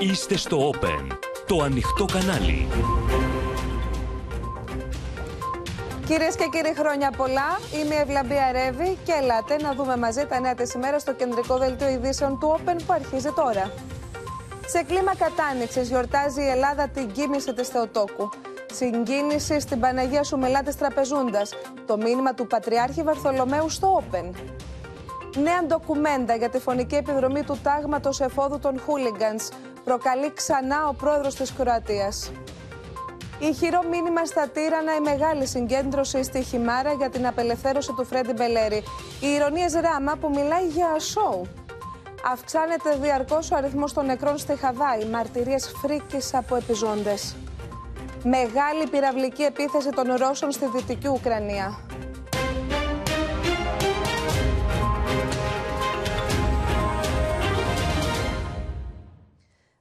[0.00, 1.16] Είστε στο Open,
[1.46, 2.68] το ανοιχτό κανάλι.
[6.06, 7.58] Κυρίες και κύριοι, χρόνια πολλά.
[7.82, 11.58] Είμαι η Ευλαμπία Ρεύη και ελάτε να δούμε μαζί τα νέα της ημέρας στο κεντρικό
[11.58, 13.72] δελτίο ειδήσεων του Open που αρχίζει τώρα.
[14.66, 18.28] Σε κλίμα κατάνοιξης γιορτάζει η Ελλάδα την κίνηση της Θεοτόκου.
[18.72, 21.52] Συγκίνηση στην Παναγία Σουμελά τη Τραπεζούντας.
[21.86, 24.30] Το μήνυμα του Πατριάρχη Βαρθολομαίου στο Open.
[25.42, 29.48] Νέα ντοκουμέντα για τη φωνική επιδρομή του τάγματος εφόδου των Χούλιγκανς.
[29.86, 32.32] Προκαλεί ξανά ο πρόεδρος της Κροατίας.
[33.38, 38.82] Ηχηρό μήνυμα στα Τύρανα η μεγάλη συγκέντρωση στη Χιμάρα για την απελευθέρωση του Φρέντι Μπελέρη.
[39.20, 41.46] Η ηρωνίες Ράμα που μιλάει για σοου.
[42.32, 45.04] Αυξάνεται διαρκώς ο αριθμός των νεκρών στη Χαβάη.
[45.04, 47.36] Μαρτυρίες φρίκης από επιζώντες.
[48.24, 51.78] Μεγάλη πυραυλική επίθεση των Ρώσων στη Δυτική Ουκρανία.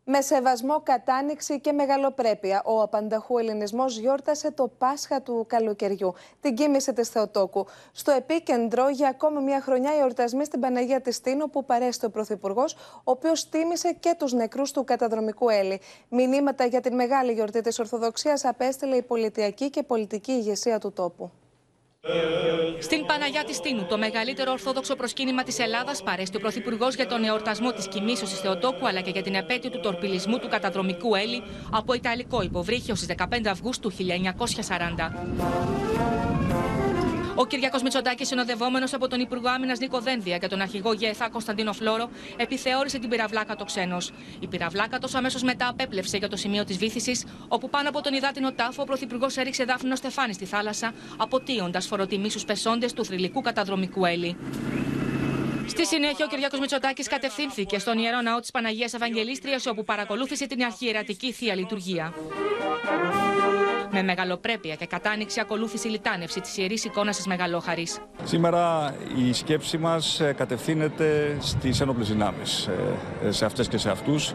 [0.07, 6.93] Με σεβασμό, κατάνοιξη και μεγαλοπρέπεια, ο απανταχού ελληνισμός γιόρτασε το Πάσχα του καλοκαιριού, την κοίμηση
[6.93, 7.65] της Θεοτόκου.
[7.91, 12.09] Στο επίκεντρο, για ακόμη μια χρονιά, οι εορτασμοί στην Παναγία της Τίνου, που παρέστη ο
[12.09, 15.81] Πρωθυπουργός, ο οποίος τίμησε και τους νεκρούς του καταδρομικού Έλλη.
[16.09, 21.31] Μηνύματα για την μεγάλη γιορτή της Ορθοδοξίας απέστειλε η πολιτιακή και πολιτική ηγεσία του τόπου.
[22.79, 27.23] Στην Παναγιά της Τίνου, το μεγαλύτερο ορθόδοξο προσκύνημα της Ελλάδας, παρέστη ο Πρωθυπουργός για τον
[27.23, 31.43] εορτασμό της κοιμήσεως της Θεοτόκου αλλά και για την επέτειο του τορπιλισμού του καταδρομικού Έλλη
[31.71, 36.45] από Ιταλικό υποβρύχιο στις 15 Αυγούστου 1940.
[37.37, 41.73] Ο Κυριακός Μητσοτάκης, συνοδευόμενος από τον Υπουργό Άμυνας Νίκο Δένδια και τον αρχηγό ΓΕΘΑ Κωνσταντίνο
[41.73, 44.11] Φλόρο, επιθεώρησε την πυραυλάκα το ξένος.
[44.39, 48.53] Η πυραυλάκα αμέσως μετά απέπλευσε για το σημείο της βήθησης, όπου πάνω από τον υδάτινο
[48.53, 54.05] τάφο ο Πρωθυπουργός έριξε δάφνινο στεφάνι στη θάλασσα, αποτείοντα φοροτιμή στους πεσόντες του θρηλυκού καταδρομικού
[54.05, 54.37] Έλλη.
[55.67, 60.63] Στη συνέχεια, ο Κυριακός Μητσοτάκης κατευθύνθηκε στον ιερό ναό της Παναγίας Ευαγγελίστριας, όπου παρακολούθησε την
[60.63, 62.13] αρχιερατική θεία λειτουργία.
[63.98, 68.00] Με μεγαλοπρέπεια και κατάνοιξη ακολούθησε η λιτάνευση της ιερής εικόνας της Μεγαλόχαρης.
[68.24, 68.96] Σήμερα
[69.28, 72.69] η σκέψη μας ε, κατευθύνεται στις ένοπλες δυνάμεις,
[73.25, 74.34] ε, σε αυτές και σε αυτούς,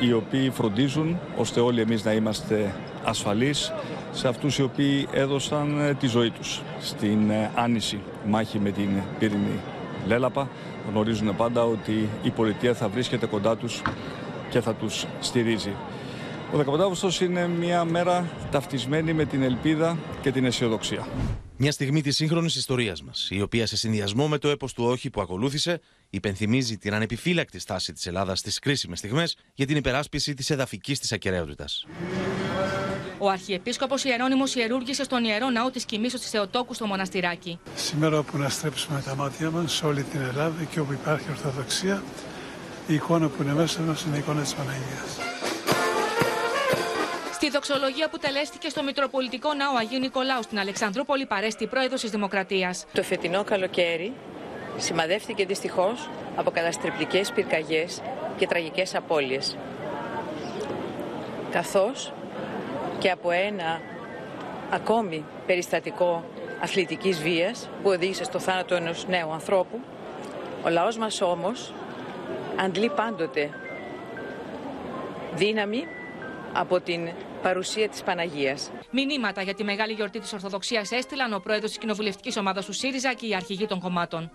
[0.00, 2.74] οι οποίοι φροντίζουν ώστε όλοι εμείς να είμαστε
[3.04, 3.72] ασφαλείς
[4.12, 9.60] σε αυτούς οι οποίοι έδωσαν ε, τη ζωή τους στην άνηση μάχη με την πύρινη
[10.06, 10.48] λέλαπα.
[10.90, 13.82] Γνωρίζουν πάντα ότι η πολιτεία θα βρίσκεται κοντά τους
[14.50, 15.74] και θα τους στηρίζει.
[16.52, 21.08] Ο 15 Αύγουστος είναι μια μέρα ταυτισμένη με την ελπίδα και την αισιοδοξία.
[21.56, 25.10] Μια στιγμή της σύγχρονης ιστορίας μας, η οποία σε συνδυασμό με το έπος του Όχι
[25.10, 30.50] που ακολούθησε, υπενθυμίζει την ανεπιφύλακτη στάση της Ελλάδας στις κρίσιμες στιγμές για την υπεράσπιση της
[30.50, 31.64] εδαφικής της ακαιρεότητα.
[33.18, 37.58] Ο Αρχιεπίσκοπος Ιερόνιμος ιερούργησε στον ιερό ναό τη Κοιμήσεω της Θεοτόκου στο Μοναστηράκι.
[37.74, 42.02] Σήμερα, όπου να στρέψουμε τα μάτια μας σε όλη την Ελλάδα και όπου υπάρχει Ορθοδοξία,
[42.86, 45.18] η εικόνα που είναι μέσα μας είναι η εικόνα της Παναγίας.
[47.40, 52.86] Στη δοξολογία που τελέστηκε στο Μητροπολιτικό Ναό Αγίου Νικολάου στην Αλεξανδρούπολη παρέστη πρόεδρος της Δημοκρατίας.
[52.92, 54.12] Το φετινό καλοκαίρι
[54.76, 58.02] σημαδεύτηκε δυστυχώς από καταστρεπτικές πυρκαγιές
[58.36, 59.56] και τραγικές απώλειες.
[61.50, 62.12] Καθώς
[62.98, 63.80] και από ένα
[64.70, 66.24] ακόμη περιστατικό
[66.60, 69.80] αθλητικής βίας που οδήγησε στο θάνατο ενός νέου ανθρώπου.
[70.64, 71.72] Ο λαός μας όμως
[72.56, 73.50] αντλεί πάντοτε
[75.34, 75.86] δύναμη
[76.52, 77.08] από την
[77.42, 78.70] παρουσία της Παναγίας.
[78.90, 83.12] Μηνύματα για τη μεγάλη γιορτή της Ορθοδοξίας έστειλαν ο πρόεδρος της κοινοβουλευτικής ομάδας του ΣΥΡΙΖΑ
[83.12, 84.30] και οι αρχηγοί των κομμάτων.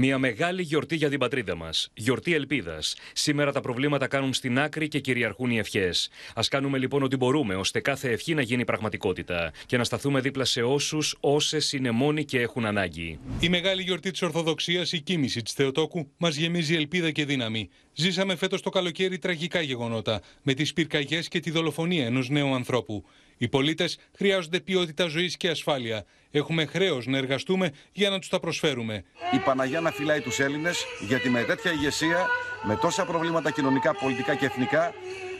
[0.00, 1.90] Μια μεγάλη γιορτή για την πατρίδα μας.
[1.94, 2.96] Γιορτή ελπίδας.
[3.12, 6.10] Σήμερα τα προβλήματα κάνουν στην άκρη και κυριαρχούν οι ευχές.
[6.34, 10.44] Α κάνουμε λοιπόν ό,τι μπορούμε ώστε κάθε ευχή να γίνει πραγματικότητα και να σταθούμε δίπλα
[10.44, 13.18] σε όσους, όσες είναι μόνοι και έχουν ανάγκη.
[13.40, 17.68] Η μεγάλη γιορτή της Ορθοδοξίας, η κίνηση της Θεοτόκου, μας γεμίζει ελπίδα και δύναμη.
[17.92, 23.04] Ζήσαμε φέτος το καλοκαίρι τραγικά γεγονότα, με τις πυρκαγιές και τη δολοφονία ενός νέου ανθρώπου.
[23.38, 26.04] Οι πολίτες χρειάζονται ποιότητα ζωής και ασφάλεια.
[26.30, 29.04] Έχουμε χρέος να εργαστούμε για να τους τα προσφέρουμε.
[29.34, 32.26] Η Παναγιά να φυλάει τους Έλληνες, γιατί με τέτοια ηγεσία,
[32.62, 34.92] με τόσα προβλήματα κοινωνικά, πολιτικά και εθνικά,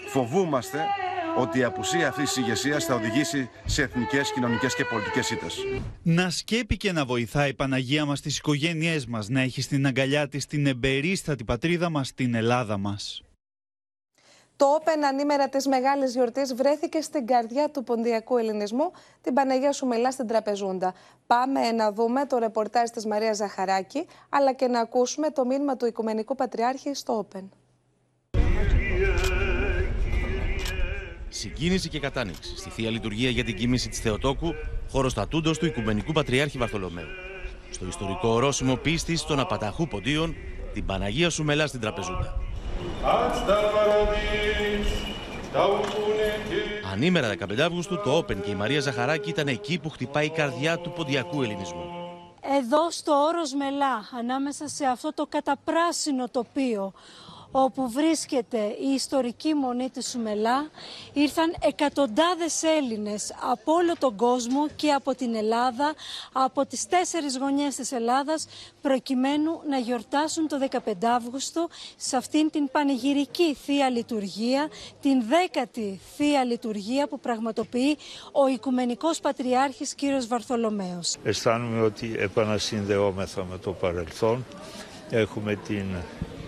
[0.08, 0.84] φοβούμαστε
[1.36, 5.56] ότι η απουσία αυτής της ηγεσίας θα οδηγήσει σε εθνικές, κοινωνικές και πολιτικές ήττες.
[6.02, 10.28] Να σκέπει και να βοηθάει η Παναγία μας τις οικογένειές μας, να έχει στην αγκαλιά
[10.28, 13.22] της την εμπερίστατη πατρίδα μας, την Ελλάδα μας.
[14.58, 18.90] Το Open ανήμερα της μεγάλης γιορτής βρέθηκε στην καρδιά του ποντιακού ελληνισμού,
[19.20, 20.94] την Παναγία Σουμελά στην Τραπεζούντα.
[21.26, 25.86] Πάμε να δούμε το ρεπορτάζ της Μαρία Ζαχαράκη, αλλά και να ακούσουμε το μήνυμα του
[25.86, 27.48] Οικουμενικού Πατριάρχη στο Open.
[31.28, 34.54] Συγκίνηση και κατάνοιξη στη Θεία Λειτουργία για την κοίμηση της Θεοτόκου,
[34.90, 37.08] χώρος στατούντος του Οικουμενικού Πατριάρχη Βαρθολομαίου.
[37.70, 40.34] Στο ιστορικό ορόσημο πίστης των Απαταχού Ποντίων,
[40.72, 42.47] την Παναγία Σουμελά στην Τραπεζούντα.
[43.04, 43.48] Ad
[46.92, 50.78] Ανήμερα 15 Αύγουστου το Open και η Μαρία Ζαχαράκη ήταν εκεί που χτυπάει η καρδιά
[50.78, 51.84] του ποντιακού ελληνισμού.
[52.58, 56.92] Εδώ στο όρος Μελά, ανάμεσα σε αυτό το καταπράσινο τοπίο,
[57.50, 60.70] όπου βρίσκεται η ιστορική μονή της Σουμελά
[61.12, 65.94] ήρθαν εκατοντάδες Έλληνες από όλο τον κόσμο και από την Ελλάδα,
[66.32, 68.46] από τις τέσσερις γωνιές της Ελλάδας
[68.80, 74.68] προκειμένου να γιορτάσουν το 15 Αύγουστο σε αυτήν την πανηγυρική Θεία Λειτουργία,
[75.00, 77.96] την δέκατη Θεία Λειτουργία που πραγματοποιεί
[78.32, 81.16] ο Οικουμενικός Πατριάρχης κύριος Βαρθολομέος.
[81.24, 84.44] Αισθάνομαι ότι επανασυνδεόμεθα με το παρελθόν.
[85.10, 85.84] Έχουμε την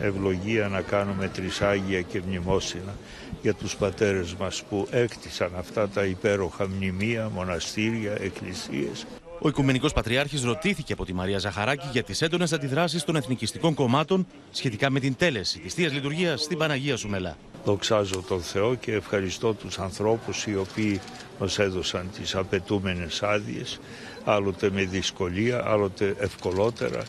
[0.00, 2.94] ευλογία να κάνουμε τρισάγια και μνημόσυνα
[3.42, 9.06] για τους πατέρες μας που έκτισαν αυτά τα υπέροχα μνημεία, μοναστήρια, εκκλησίες.
[9.42, 14.26] Ο Οικουμενικός Πατριάρχης ρωτήθηκε από τη Μαρία Ζαχαράκη για τις έντονες αντιδράσεις των εθνικιστικών κομμάτων
[14.50, 17.36] σχετικά με την τέλεση της θείας λειτουργίας στην Παναγία Σουμελά.
[17.64, 21.00] Δοξάζω τον Θεό και ευχαριστώ τους ανθρώπους οι οποίοι
[21.40, 23.80] μας έδωσαν τις απαιτούμενες άδειες,
[24.25, 27.02] άλλοτε με δυσκολία, άλλοτε ευκολότερα.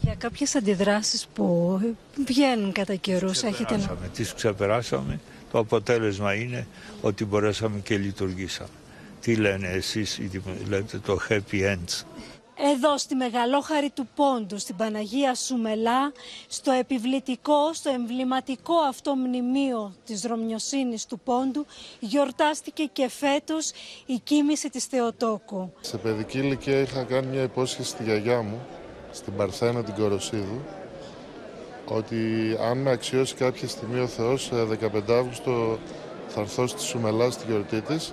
[0.00, 1.78] Για κάποιες αντιδράσεις που
[2.26, 3.96] βγαίνουν κατά καιρούς έχετε να...
[4.14, 5.20] Τις ξεπεράσαμε.
[5.52, 6.66] Το αποτέλεσμα είναι
[7.00, 8.68] ότι μπορέσαμε και λειτουργήσαμε.
[9.20, 10.20] Τι λένε εσείς,
[10.68, 12.02] λέτε το happy ends.
[12.58, 16.12] Εδώ στη Μεγαλόχαρη του Πόντου, στην Παναγία Σουμελά,
[16.48, 21.66] στο επιβλητικό, στο εμβληματικό αυτό μνημείο της δρομιοσύνης του Πόντου,
[22.00, 23.70] γιορτάστηκε και φέτος
[24.06, 25.72] η κίνηση της Θεοτόκου.
[25.80, 28.66] Σε παιδική ηλικία είχα κάνει μια υπόσχεση στη γιαγιά μου,
[29.12, 30.60] στην Παρθένα την Κοροσίδου,
[31.88, 32.16] ότι
[32.60, 35.78] αν με αξιώσει κάποια στιγμή ο Θεός, 15 Αύγουστο
[36.28, 38.12] θα έρθω στη Σουμελά στη γιορτή της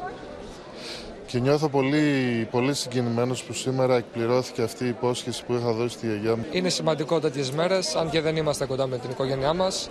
[1.34, 6.08] και νιώθω πολύ, πολύ συγκινημένος που σήμερα εκπληρώθηκε αυτή η υπόσχεση που είχα δώσει στη
[6.08, 6.46] γιαγιά μου.
[6.52, 9.90] Είναι σημαντικό τέτοιες μέρες, αν και δεν είμαστε κοντά με την οικογένειά μας,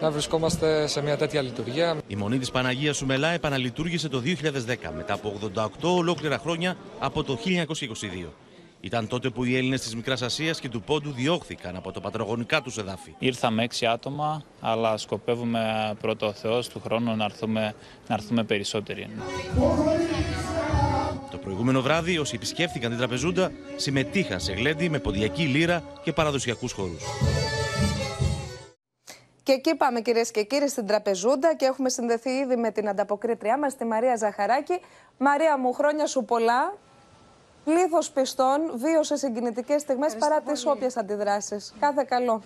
[0.00, 1.96] να βρισκόμαστε σε μια τέτοια λειτουργία.
[2.06, 7.38] Η μονή της Παναγίας Σουμελά επαναλειτουργήσε το 2010 μετά από 88 ολόκληρα χρόνια από το
[7.44, 8.32] 1922.
[8.80, 12.62] Ήταν τότε που οι Έλληνες της Μικράς Ασίας και του Πόντου διώχθηκαν από το πατρογονικά
[12.62, 13.14] τους εδάφη.
[13.18, 17.74] Ήρθαμε έξι άτομα, αλλά σκοπεύουμε πρώτο ο Θεός του χρόνου να έρθουμε,
[18.08, 19.08] να έρθουμε περισσότεροι.
[21.30, 26.72] Το προηγούμενο βράδυ, όσοι επισκέφθηκαν την τραπεζούντα, συμμετείχαν σε γλέντι με ποδιακή λύρα και παραδοσιακούς
[26.72, 27.02] χώρους.
[29.42, 33.58] Και εκεί πάμε κυρίες και κύριοι στην τραπεζούντα και έχουμε συνδεθεί ήδη με την ανταποκρίτριά
[33.58, 34.80] μας, τη Μαρία Ζαχαράκη.
[35.18, 36.74] Μαρία μου, χρόνια σου πολλά.
[37.64, 41.74] Πλήθο πιστών βίωσες συγκινητικές στιγμές παρά τις όποιες αντιδράσεις.
[41.80, 42.42] Κάθε καλό.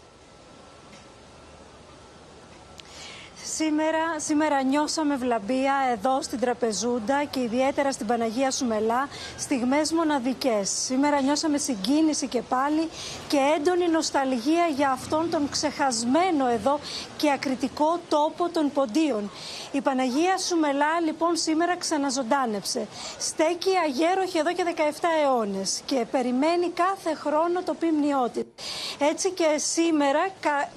[3.61, 9.09] Σήμερα, σήμερα νιώσαμε βλαμπία εδώ στην Τραπεζούντα και ιδιαίτερα στην Παναγία Σουμελά
[9.39, 10.71] στιγμές μοναδικές.
[10.71, 12.89] Σήμερα νιώσαμε συγκίνηση και πάλι
[13.29, 16.79] και έντονη νοσταλγία για αυτόν τον ξεχασμένο εδώ
[17.17, 19.31] και ακριτικό τόπο των ποντίων.
[19.73, 22.87] Η Παναγία Σουμελά λοιπόν σήμερα ξαναζωντάνεψε.
[23.19, 24.81] Στέκει αγέροχη εδώ και 17
[25.23, 28.53] αιώνες και περιμένει κάθε χρόνο το ποιμνιώτη.
[28.99, 30.29] Έτσι και σήμερα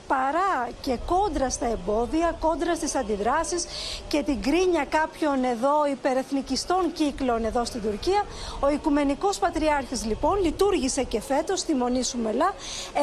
[0.07, 3.65] παρά και κόντρα στα εμπόδια, κόντρα στις αντιδράσεις
[4.07, 8.25] και την κρίνια κάποιων εδώ υπερεθνικιστών κύκλων εδώ στην Τουρκία,
[8.59, 12.53] ο Οικουμενικός Πατριάρχης λοιπόν λειτουργήσε και φέτος στη Μονή Σουμελά
[12.93, 12.99] 100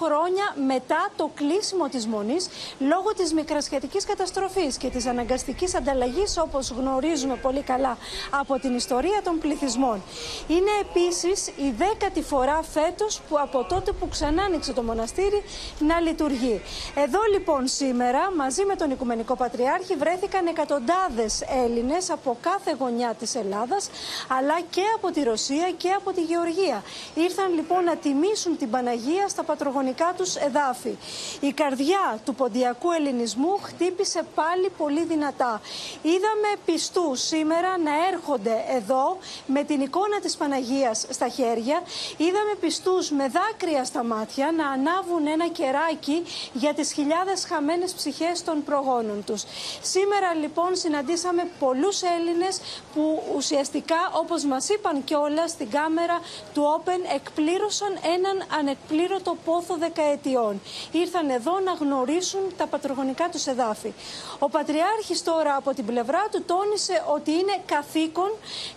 [0.00, 6.70] χρόνια μετά το κλείσιμο της Μονής λόγω της μικρασιατικής καταστροφής και της αναγκαστικής ανταλλαγής όπως
[6.70, 7.96] γνωρίζουμε πολύ καλά
[8.30, 10.02] από την ιστορία των πληθυσμών.
[10.48, 15.42] Είναι επίσης η δέκατη φορά φέτος που από τότε που ξανά άνοιξε το μοναστήρι
[15.78, 16.60] να λειτουργεί.
[16.94, 23.34] Εδώ λοιπόν σήμερα μαζί με τον Οικουμενικό Πατριάρχη βρέθηκαν εκατοντάδες Έλληνες από κάθε γωνιά της
[23.34, 23.90] Ελλάδας
[24.28, 26.82] αλλά και από τη Ρωσία και από τη Γεωργία.
[27.14, 30.96] Ήρθαν λοιπόν να τιμήσουν την Παναγία στα πατρογονικά τους εδάφη.
[31.40, 35.60] Η καρδιά του ποντιακού ελληνισμού χτύπησε πάλι πολύ δυνατά.
[36.02, 41.82] Είδαμε πιστούς σήμερα να έρχονται εδώ με την εικόνα της Παναγίας στα χέρια.
[42.16, 48.44] Είδαμε πιστούς με δάκρυα στα μάτια να ανάβουν ένα κεράκι για τις χιλιάδες χαμένες ψυχές
[48.44, 48.86] των προγόνων
[49.24, 49.44] τους.
[49.82, 52.60] Σήμερα λοιπόν συναντήσαμε πολλούς Έλληνες
[52.94, 56.20] που ουσιαστικά όπως μας είπαν όλα στην κάμερα
[56.54, 60.60] του Open εκπλήρωσαν έναν ανεκπλήρωτο πόθο δεκαετιών.
[60.92, 63.92] Ήρθαν εδώ να γνωρίσουν τα πατρογονικά τους εδάφη.
[64.38, 68.30] Ο Πατριάρχης τώρα από την πλευρά του τόνισε ότι είναι καθήκον,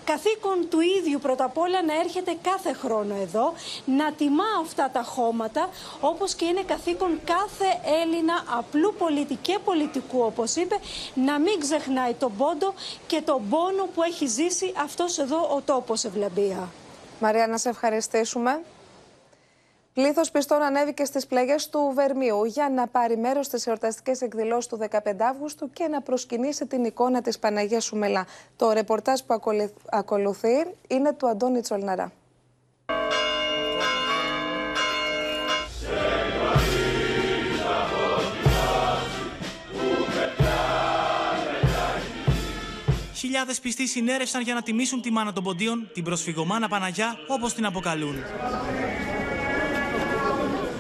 [0.04, 3.54] καθήκον του ίδιου πρώτα απ' όλα να έρχεται κάθε χρόνο εδώ,
[3.86, 10.01] να τιμά αυτά τα χώματα, όπως και είναι καθήκον κάθε Έλληνα απλού πολίτη και πολιτικού,
[10.14, 10.76] όπως είπε,
[11.14, 12.74] να μην ξεχνάει τον πόντο
[13.08, 16.70] και τον πόνο που έχει ζήσει αυτός εδώ ο τόπος Ευλαμπία.
[17.20, 18.62] Μαρία, να σε ευχαριστήσουμε.
[19.94, 24.78] Πλήθος πιστών ανέβηκε στις πλαγιές του Βερμίου για να πάρει μέρος στις εορταστικές εκδηλώσεις του
[24.78, 28.26] 15 Αύγουστου και να προσκυνήσει την εικόνα της Παναγίας Σουμελά.
[28.56, 29.40] Το ρεπορτάζ που
[29.90, 32.12] ακολουθεί είναι του Αντώνη Τσολναρά.
[43.62, 48.16] Πιστοί συνέρευσαν για να τιμήσουν τη μάνα των ποντίων, την προσφυγωμάνα Παναγιά, όπως την αποκαλούν.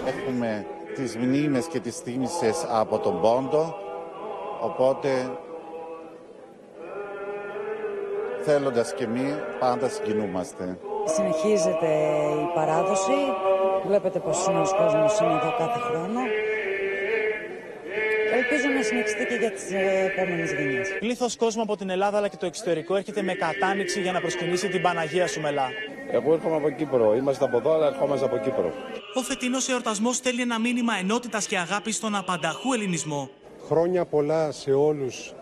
[0.05, 0.65] Έχουμε
[0.95, 3.75] τις μνήμες και τις θύμησες από τον Πόντο,
[4.61, 5.31] οπότε
[8.41, 10.77] θέλοντας και εμείς πάντα συγκινούμαστε.
[11.05, 11.87] Συνεχίζεται
[12.41, 13.17] η παράδοση,
[13.87, 16.19] βλέπετε πως είναι ο κόσμος είναι εδώ κάθε χρόνο.
[18.93, 19.63] Ελπίζω να συνεχιστεί και για τις
[20.11, 20.97] επόμενες γενιές.
[20.99, 24.67] Πλήθος κόσμου από την Ελλάδα αλλά και το εξωτερικό έρχεται με κατάνοιξη για να προσκυνήσει
[24.67, 25.69] την Παναγία Σουμελά.
[26.11, 27.15] Εγώ έρχομαι από Κύπρο.
[27.15, 28.73] Είμαστε από εδώ, αλλά ερχόμαστε από Κύπρο.
[29.13, 33.29] Ο φετινός εορτασμός στέλνει ένα μήνυμα ενότητας και αγάπης στον απανταχού ελληνισμό.
[33.67, 35.33] Χρόνια πολλά σε όλους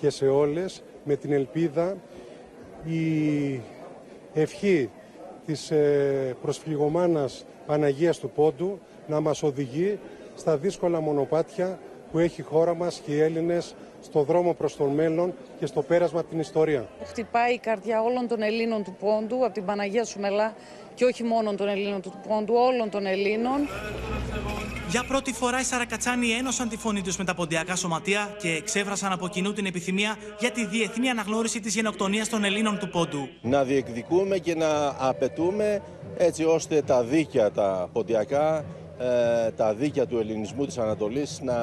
[0.00, 1.96] και σε όλες με την ελπίδα
[2.84, 3.60] η
[4.34, 4.90] ευχή
[5.46, 9.98] της ε, προσφυγωμάνας Παναγίας του Πόντου να μας οδηγεί
[10.34, 11.78] στα δύσκολα μονοπάτια
[12.14, 15.82] που έχει η χώρα μας και οι Έλληνες στο δρόμο προς το μέλλον και στο
[15.82, 16.88] πέρασμα από την ιστορία.
[17.04, 20.54] Χτυπάει η καρδιά όλων των Ελλήνων του Πόντου, από την Παναγία Σουμελά
[20.94, 23.68] και όχι μόνο των Ελλήνων του Πόντου, όλων των Ελλήνων.
[24.88, 29.12] Για πρώτη φορά οι Σαρακατσάνοι ένωσαν τη φωνή τους με τα ποντιακά σωματεία και εξέφρασαν
[29.12, 33.28] από κοινού την επιθυμία για τη διεθνή αναγνώριση της γενοκτονίας των Ελλήνων του Πόντου.
[33.42, 35.82] Να διεκδικούμε και να απαιτούμε
[36.16, 38.64] έτσι ώστε τα δίκαια τα ποντιακά ε,
[39.56, 41.54] τα δίκαια του ελληνισμού της Ανατολής να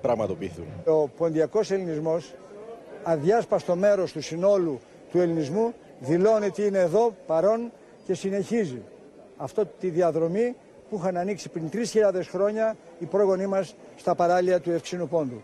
[0.00, 0.66] πραγματοποιηθούν.
[0.86, 2.34] Ο ποντιακός ελληνισμός,
[3.02, 7.72] αδιάσπαστο μέρος του συνόλου του ελληνισμού, δηλώνει ότι είναι εδώ παρόν
[8.06, 8.82] και συνεχίζει
[9.36, 10.56] αυτό τη διαδρομή
[10.90, 15.42] που είχαν ανοίξει πριν 3.000 χρόνια οι πρόγονοί μας στα παράλια του Ευξήνου Πόντου.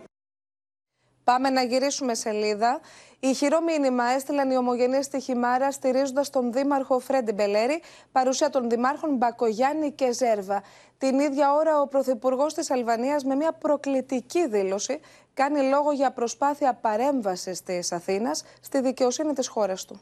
[1.24, 2.80] Πάμε να γυρίσουμε σελίδα.
[3.20, 9.16] Ηχηρό μήνυμα έστειλαν οι ομογενείς στη Χιμάρα στηρίζοντας τον Δήμαρχο Φρέντι Μπελέρη, παρουσία των Δημάρχων
[9.16, 10.62] Μπακογιάννη και Ζέρβα.
[10.98, 15.00] Την ίδια ώρα, ο Πρωθυπουργός της Αλβανίας, με μια προκλητική δήλωση,
[15.34, 20.00] κάνει λόγο για προσπάθεια παρέμβασης της Αθήνας στη δικαιοσύνη της χώρας του.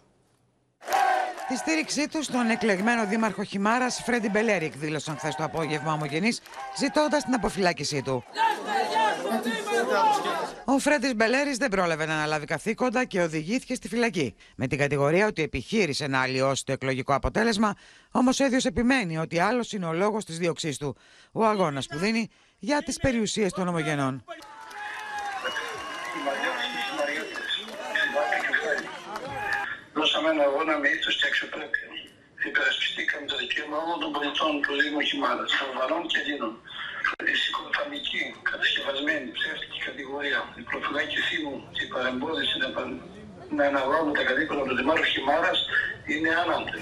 [1.49, 6.43] Τη στήριξή τους στον εκλεγμένο δήμαρχο Χιμάρας, Φρέντι Μπελέρη, εκδήλωσαν χθες το απόγευμα ομογενείς,
[6.77, 8.25] ζητώντας την αποφυλάκησή του.
[10.65, 14.35] Ο Φρέντις Μπελέρης δεν πρόλαβε να αναλάβει καθήκοντα και οδηγήθηκε στη φυλακή.
[14.57, 17.75] Με την κατηγορία ότι επιχείρησε να αλλοιώσει το εκλογικό αποτέλεσμα,
[18.11, 20.97] όμως ο ίδιο επιμένει ότι άλλος είναι ο λόγος της δίωξής του.
[21.33, 24.25] Ο αγώνας που δίνει για τις περιουσίες των ομογενών.
[29.95, 31.92] Δώσαμε ένα αγώνα με ήθος και αξιοπρέπεια.
[32.51, 36.53] Υπερασπιστήκαμε το δικαίωμα όλων των πολιτών του Δήμου Χιμάρα, Αλβανών και Ελλήνων.
[37.33, 42.69] Η συκοφαμική, κατασκευασμένη, ψεύτικη κατηγορία, η προφυλάκησή μου και η παρεμπόδιση να,
[43.59, 45.53] να αναβάλουμε τα καθήκοντα του Δημάρχου Χιμάρα
[46.13, 46.79] είναι άναντη.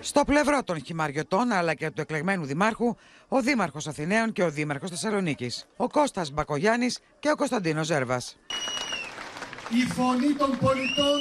[0.00, 2.96] Στο πλευρό των χυμαριωτών αλλά και του εκλεγμένου Δημάρχου,
[3.28, 8.36] ο Δήμαρχος Αθηναίων και ο Δήμαρχος Θεσσαλονίκης, ο Κώστας Μπακογιάννης και ο Κωνσταντίνος Ζέρβας.
[9.68, 11.20] Η φωνή των πολιτών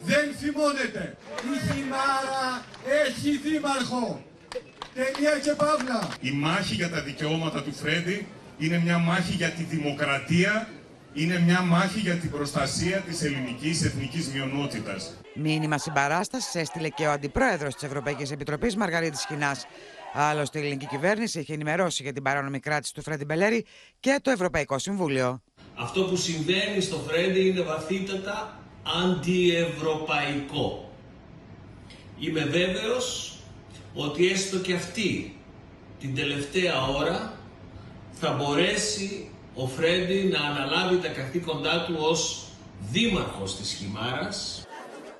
[0.00, 1.16] δεν θυμώνεται.
[1.52, 2.55] Η Χιμάρα
[3.06, 4.22] έχει δήμαρχο.
[4.94, 6.08] Τελεία και παύλα.
[6.20, 8.26] Η μάχη για τα δικαιώματα του Φρέντι
[8.58, 10.68] είναι μια μάχη για τη δημοκρατία,
[11.12, 15.14] είναι μια μάχη για την προστασία της ελληνικής εθνικής μειονότητας.
[15.34, 19.66] Μήνυμα συμπαράστασης έστειλε και ο Αντιπρόεδρος της Ευρωπαϊκής Επιτροπής Μαργαρίτης Χινάς.
[20.14, 23.66] Άλλωστε, η ελληνική κυβέρνηση έχει ενημερώσει για την παράνομη κράτηση του Φρέντι Μπελέρη
[24.00, 25.42] και το Ευρωπαϊκό Συμβούλιο.
[25.74, 28.60] Αυτό που συμβαίνει στο Φρέντι είναι βαθύτατα
[29.04, 30.90] αντιευρωπαϊκό.
[32.18, 33.36] Είμαι βέβαιος
[33.94, 35.36] ότι έστω και αυτή
[36.00, 37.38] την τελευταία ώρα
[38.12, 42.48] θα μπορέσει ο Φρέντι να αναλάβει τα καθήκοντά του ως
[42.90, 44.66] δήμαρχος της Χιμάρας.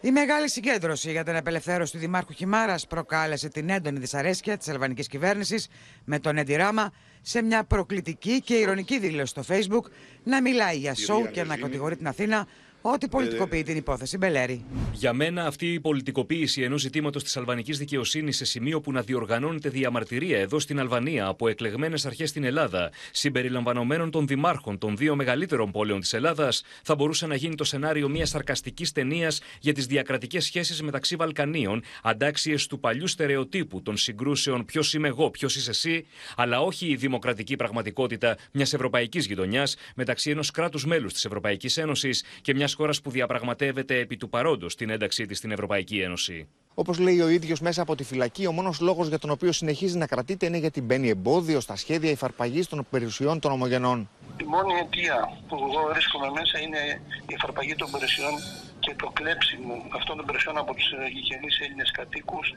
[0.01, 5.09] Η μεγάλη συγκέντρωση για την απελευθέρωση του Δημάρχου Χιμάρας προκάλεσε την έντονη δυσαρέσκεια της αλβανικής
[5.09, 5.69] κυβέρνησης
[6.05, 9.91] με τον Έντι Ράμα σε μια προκλητική και ηρωνική δήλωση στο Facebook
[10.23, 12.47] να μιλάει για σοου και να κατηγορεί την Αθήνα
[12.93, 14.65] ότι πολιτικοποιεί την υπόθεση Μπελέρη.
[14.93, 19.69] Για μένα, αυτή η πολιτικοποίηση ενός ζητήματος της αλβανικής δικαιοσύνης σε σημείο που να διοργανώνεται
[19.69, 25.71] διαμαρτυρία εδώ στην Αλβανία από εκλεγμένες αρχές στην Ελλάδα, συμπεριλαμβανομένων των δημάρχων των δύο μεγαλύτερων
[25.71, 30.45] πόλεων της Ελλάδας, θα μπορούσε να γίνει το σενάριο μιας σαρκαστικής ταινίας για τις διακρατικές
[30.45, 36.07] σχέσεις μεταξύ Βαλκανίων, αντάξιες του παλιού στερεοτύπου των συγκρούσεων ποιος είμαι εγώ, ποιος είσαι εσύ,
[36.37, 42.25] αλλά όχι η δημοκρατική πραγματικότητα μιας ευρωπαϊκής γειτονιάς μεταξύ ενός κράτους μέλους της Ευρωπαϊκής Ένωσης
[42.41, 46.49] και μιας χώρας που διαπραγματεύεται επί του παρόντος την ένταξή της στην Ευρωπαϊκή Ένωση.
[46.75, 49.97] Όπως λέει ο ίδιος μέσα από τη φυλακή, ο μόνος λόγος για τον οποίο συνεχίζει
[49.99, 54.09] να κρατείται είναι γιατί μπαίνει εμπόδιο στα σχέδια υφαρπαγής των περιουσιών των ομογενών.
[54.41, 58.33] Η μόνη αιτία που εγώ βρίσκομαι μέσα είναι η εφαρπαγή των περιουσιών
[58.81, 62.55] και το κλέψιμο αυτών των περιουσιών από τους γηγενείς Έλληνες κατοίκους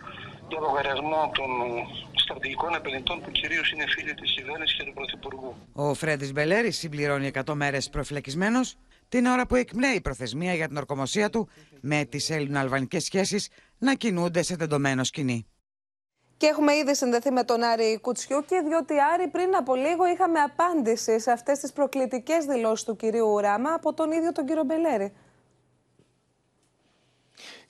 [0.49, 1.49] για λογαριασμό των
[2.13, 5.55] στρατηγικών επενδυτών που κυρίως είναι φίλοι της κυβέρνησης και του Πρωθυπουργού.
[5.73, 8.75] Ο Φρέντις Μπελέρης συμπληρώνει 100 μέρες προφυλακισμένος
[9.09, 11.49] την ώρα που εκπνέει η προθεσμία για την ορκομοσία του
[11.81, 15.47] με τις ελληνοαλβανικές σχέσεις να κινούνται σε τεντωμένο σκηνή.
[16.37, 21.19] Και έχουμε ήδη συνδεθεί με τον Άρη Κουτσιούκη, διότι Άρη πριν από λίγο είχαμε απάντηση
[21.19, 25.13] σε αυτές τις προκλητικές δηλώσεις του κυρίου Ράμα από τον ίδιο τον κύριο Μπελέρη.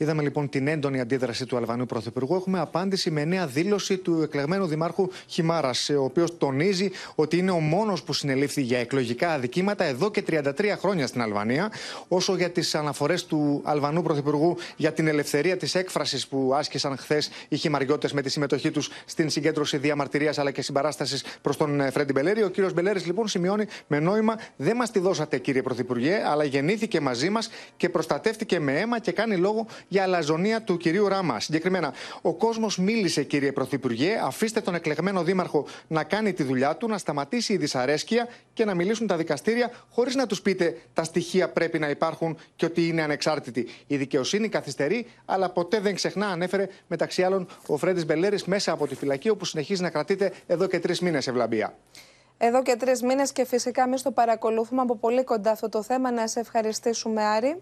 [0.02, 2.36] Είδαμε λοιπόν την έντονη αντίδραση του Αλβανού Πρωθυπουργού.
[2.36, 7.60] Έχουμε απάντηση με νέα δήλωση του εκλεγμένου Δημάρχου Χιμάρας, ο οποίος τονίζει ότι είναι ο
[7.60, 11.72] μόνος που συνελήφθη για εκλογικά αδικήματα εδώ και 33 χρόνια στην Αλβανία.
[12.08, 17.30] Όσο για τις αναφορές του Αλβανού Πρωθυπουργού για την ελευθερία της έκφρασης που άσκησαν χθες
[17.48, 21.92] οι χιμαριώτες με τη συμμετοχή τους στην συγκέντρωση διαμαρτυρίας αλλά και συμπαράστασης προς τον ε,
[21.92, 22.44] Φρέντι Μπελέρη.
[22.44, 27.00] Ο κύριος Μπελέρης λοιπόν σημειώνει με νόημα: Δεν μας τη δώσατε κύριε Πρωθυπουργέ, αλλά γεννήθηκε
[27.00, 31.40] μαζί μας και προστατεύτηκε με αίμα και κάνει λόγο για αλαζονία του κυρίου Ράμα.
[31.40, 36.88] Συγκεκριμένα, ο κόσμος μίλησε, κύριε Πρωθυπουργέ, αφήστε τον εκλεγμένο δήμαρχο να κάνει τη δουλειά του,
[36.88, 41.50] να σταματήσει η δυσαρέσκεια και να μιλήσουν τα δικαστήρια, χωρίς να τους πείτε τα στοιχεία
[41.50, 43.68] πρέπει να υπάρχουν και ότι είναι ανεξάρτητοι.
[43.88, 48.88] Η δικαιοσύνη καθυστερεί, αλλά ποτέ δεν ξεχνά, ανέφερε μεταξύ άλλων ο Φρέντις Μπελέρης μέσα από
[48.88, 51.78] τη φυλακή, όπου συνεχίζει να κρατείται εδώ και τρεις μήνες ευλαμπία.
[52.38, 56.12] Εδώ και τρεις μήνες και φυσικά εμείς το παρακολουθούμε από πολύ κοντά αυτό το θέμα.
[56.12, 57.62] Να σε ευχαριστήσουμε, Άρη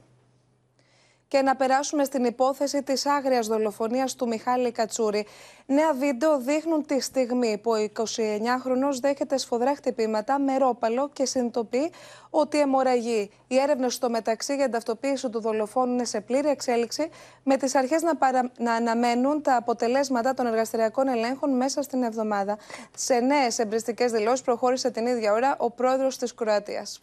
[1.28, 5.26] και να περάσουμε στην υπόθεση της άγριας δολοφονίας του Μιχάλη Κατσούρη.
[5.66, 11.92] Νέα βίντεο δείχνουν τη στιγμή που ο 29χρονος δέχεται σφοδρά χτυπήματα με ρόπαλο και συνειδητοποιεί
[12.30, 13.32] ότι αιμορραγεί.
[13.48, 17.10] Οι έρευνες στο μεταξύ για την ταυτοποίηση του δολοφόνου είναι σε πλήρη εξέλιξη,
[17.44, 18.52] με τις αρχές να, παρα...
[18.58, 22.58] να αναμένουν τα αποτελέσματα των εργαστηριακών ελέγχων μέσα στην εβδομάδα.
[22.96, 27.00] Σε νέες εμπριστικές δηλώσεις προχώρησε την ίδια ώρα ο πρόεδρος της Κροατίας.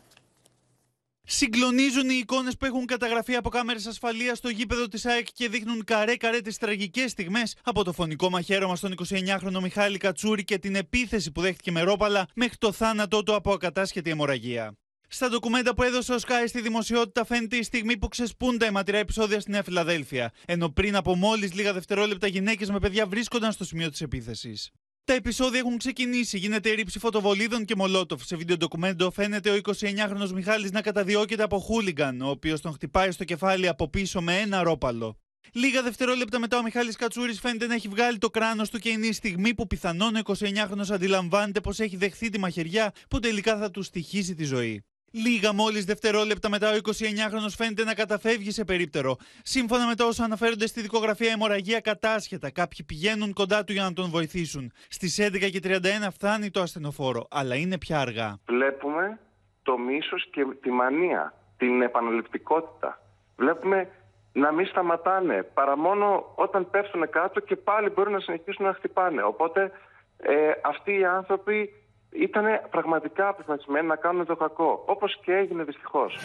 [1.26, 5.84] Συγκλονίζουν οι εικόνες που έχουν καταγραφεί από κάμερες ασφαλείας στο γήπεδο της ΑΕΚ και δείχνουν
[5.84, 11.32] καρέ-καρέ τις τραγικές στιγμές από το φωνικό μαχαίρωμα στον 29χρονο Μιχάλη Κατσούρη και την επίθεση
[11.32, 14.76] που δέχτηκε με ρόπαλα μέχρι το θάνατό του από ακατάσχετη αιμορραγία.
[15.08, 18.98] Στα ντοκουμέντα που έδωσε ο Σκάι στη δημοσιότητα φαίνεται η στιγμή που ξεσπούν τα αιματηρά
[18.98, 23.64] επεισόδια στη Νέα Φιλαδέλφια, ενώ πριν από μόλις λίγα δευτερόλεπτα γυναίκες με παιδιά βρίσκονταν στο
[23.64, 24.70] σημείο της επίθεσης.
[25.06, 26.38] Τα επεισόδια έχουν ξεκινήσει.
[26.38, 28.24] Γίνεται ρήψη φωτοβολίδων και μολότοφ.
[28.24, 33.10] Σε βίντεο ντοκουμέντο φαίνεται ο 29χρονο Μιχάλης να καταδιώκεται από χούλιγκαν, ο οποίος τον χτυπάει
[33.10, 35.18] στο κεφάλι από πίσω με ένα ρόπαλο.
[35.52, 39.06] Λίγα δευτερόλεπτα μετά ο Μιχάλης Κατσούρης φαίνεται να έχει βγάλει το κράνος του και είναι
[39.06, 43.70] η στιγμή που πιθανόν ο 29χρονος αντιλαμβάνεται πως έχει δεχθεί τη μαχαιριά που τελικά θα
[43.70, 44.84] του στοιχήσει τη ζωή.
[45.16, 49.16] Λίγα μόλις δευτερόλεπτα μετά, ο 29χρονο φαίνεται να καταφεύγει σε περίπτερο.
[49.42, 52.50] Σύμφωνα με τα όσα αναφέρονται στη δικογραφία, αιμορραγία κατάσχετα.
[52.50, 54.72] Κάποιοι πηγαίνουν κοντά του για να τον βοηθήσουν.
[54.88, 58.38] Στις 11.31 φτάνει το ασθενοφόρο, αλλά είναι πια αργά.
[58.46, 59.18] Βλέπουμε
[59.62, 63.00] το μίσος και τη μανία, την επαναληπτικότητα.
[63.36, 63.88] Βλέπουμε
[64.32, 69.22] να μην σταματάνε παρά μόνο όταν πέφτουν κάτω και πάλι μπορούν να συνεχίσουν να χτυπάνε.
[69.22, 69.70] Οπότε
[70.16, 71.70] ε, αυτοί οι άνθρωποι
[72.14, 74.82] ήταν πραγματικά αποφασισμένοι να κάνουν το κακό.
[74.86, 76.16] Όπως και έγινε δυστυχώς.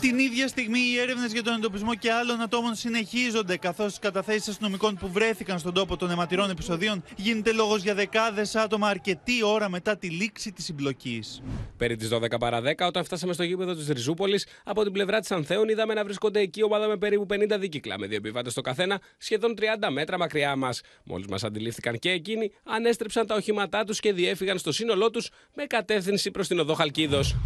[0.00, 4.48] Την ίδια στιγμή οι έρευνες για τον εντοπισμό και άλλων ατόμων συνεχίζονται, καθώς στι καταθέσεις
[4.48, 9.68] αστυνομικών που βρέθηκαν στον τόπο των αιματηρών επεισοδίων γίνεται λόγος για δεκάδες άτομα αρκετή ώρα
[9.68, 11.42] μετά τη λήξη της συμπλοκής.
[11.76, 15.30] Περί τι 12 παρα 10, όταν φτάσαμε στο γήπεδο της Ριζούπολης, από την πλευρά της
[15.30, 19.00] Ανθέων είδαμε να βρίσκονται εκεί ομάδα με περίπου 50 δίκυκλα, με δύο επιβάτες στο καθένα,
[19.18, 20.80] σχεδόν 30 μέτρα μακριά μας.
[21.04, 25.64] Μόλις μας αντιλήφθηκαν και εκείνοι, ανέστρεψαν τα οχήματά τους και διέφυγαν στο σύνολό τους με
[25.64, 27.36] κατεύθυνση προς την οδό Χαλκίδος.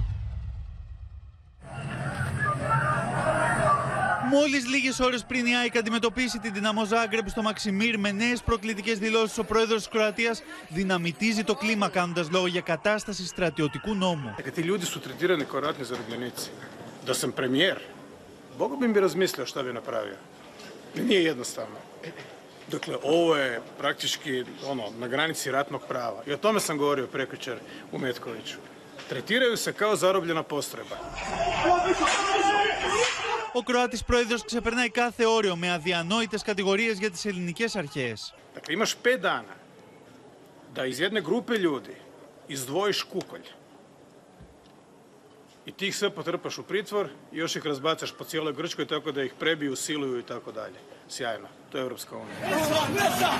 [4.38, 8.98] Μόλις λίγες ώρες πριν η Άικα αντιμετωπίσει τη δύναμο Ζάγκρεπ στο Μαξιμίρ, με νέες προκλητικές
[8.98, 14.30] δηλώσεις, ο πρόεδρος της Κροατίας δυναμητίζει το κλίμα, κάνοντας λόγο για κατάσταση στρατιωτικού νόμου.
[14.32, 16.50] Στην κεφαλή του, η κρουτήρα είναι η κρουτήρα τη Ρουμπενίτση.
[17.04, 17.84] Για πρέμιερ, δεν
[18.56, 20.10] μπορεί να μιλήσει για τον πράγμα.
[20.92, 21.76] Δεν είναι μόνο.
[22.64, 22.78] Ο
[23.78, 24.06] πράγμα είναι η κρουτήρα τη
[25.12, 25.50] Ρουμπενίτση.
[26.24, 27.58] Για τον πράγμα, ο πρόεδρο τη Κροατία
[27.92, 28.58] είναι η κρουτήρα τη Ρουμπενίτση.
[28.96, 30.76] Η κρουτήρα είναι η κρουτήρα τη
[32.86, 33.25] Ρουμπενίτση.
[33.56, 38.34] Ο Κροάτης πρόεδρος ξεπερνάει κάθε όριο με αδιανόητες κατηγορίες για τις ελληνικές αρχές.
[38.54, 39.54] Dakle, imaš pet dana
[40.74, 41.96] da iz jedne grupe ljudi
[42.46, 43.46] izdvojiš kukolj.
[45.66, 49.22] i tih sve potrpaš u pritvor i još ih razbacaš po cijeloj Grčkoj tako da
[49.22, 50.78] ih prebiju, siluju i tako dalje.
[51.08, 51.48] Sjajno.
[51.70, 53.30] To je Europska unija.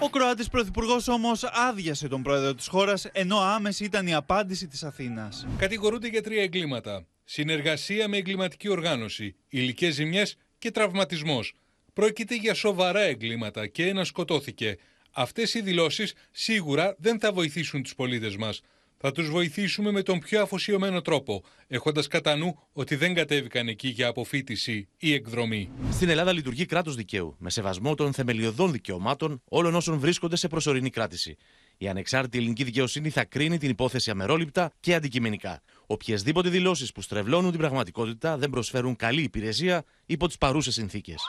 [0.00, 4.82] Ο Κροάτης Πρωθυπουργός όμως άδειασε τον πρόεδρο της χώρας, ενώ άμεση ήταν η απάντηση της
[4.82, 5.46] Αθήνας.
[5.58, 7.06] Κατηγορούνται για τρία εγκλήματα.
[7.24, 11.54] Συνεργασία με εγκληματική οργάνωση, υλικές ζημιές και τραυματισμός.
[11.92, 14.76] Πρόκειται για σοβαρά εγκλήματα και ένα σκοτώθηκε.
[15.12, 18.60] Αυτές οι δηλώσεις σίγουρα δεν θα βοηθήσουν τους πολίτες μας.
[19.00, 23.88] Θα τους βοηθήσουμε με τον πιο αφοσιωμένο τρόπο, έχοντας κατά νου ότι δεν κατέβηκαν εκεί
[23.88, 25.70] για αποφύτιση ή εκδρομή.
[25.92, 30.90] Στην Ελλάδα λειτουργεί κράτος δικαίου, με σεβασμό των θεμελιωδών δικαιωμάτων όλων όσων βρίσκονται σε προσωρινή
[30.90, 31.36] κράτηση.
[31.78, 35.62] Η ανεξάρτητη ελληνική δικαιοσύνη θα κρίνει την υπόθεση αμερόληπτα και αντικειμενικά.
[35.86, 41.20] Οποιασδήποτε δηλώσεις που στρεβλώνουν την πραγματικότητα δεν προσφέρουν καλή υπηρεσία υπό τις παρούσες συνθήκες.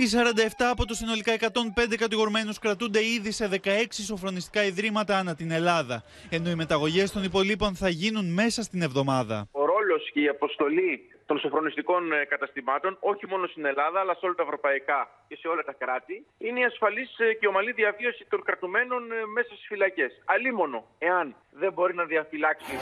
[0.00, 3.58] Οι 47 από του συνολικά 105 κατηγορουμένους κρατούνται ήδη σε 16
[3.90, 9.48] σοφρονιστικά ιδρύματα ανά την Ελλάδα, ενώ οι μεταγωγές των υπολείπων θα γίνουν μέσα στην εβδομάδα.
[9.50, 9.67] Ο ρόλο
[10.12, 10.90] και η αποστολή
[11.26, 15.48] των σοφρονιστικών ε, καταστημάτων, όχι μόνο στην Ελλάδα, αλλά σε όλα τα ευρωπαϊκά και σε
[15.48, 19.66] όλα τα κράτη, είναι η ασφαλής ε, και ομαλή διαβίωση των κρατουμένων ε, μέσα στις
[19.66, 20.22] φυλακές.
[20.24, 22.72] Αλίμονο, εάν δεν μπορεί να διαφυλάξει.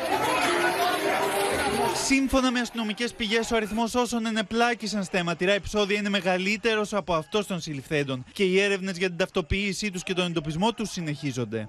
[1.95, 7.47] Σύμφωνα με αστυνομικές πηγές, ο αριθμός όσων ενεπλάκησαν στα αιματηρά επεισόδια είναι μεγαλύτερος από αυτός
[7.47, 11.69] των συλληφθέντων και οι έρευνες για την ταυτοποίησή τους και τον εντοπισμό τους συνεχίζονται.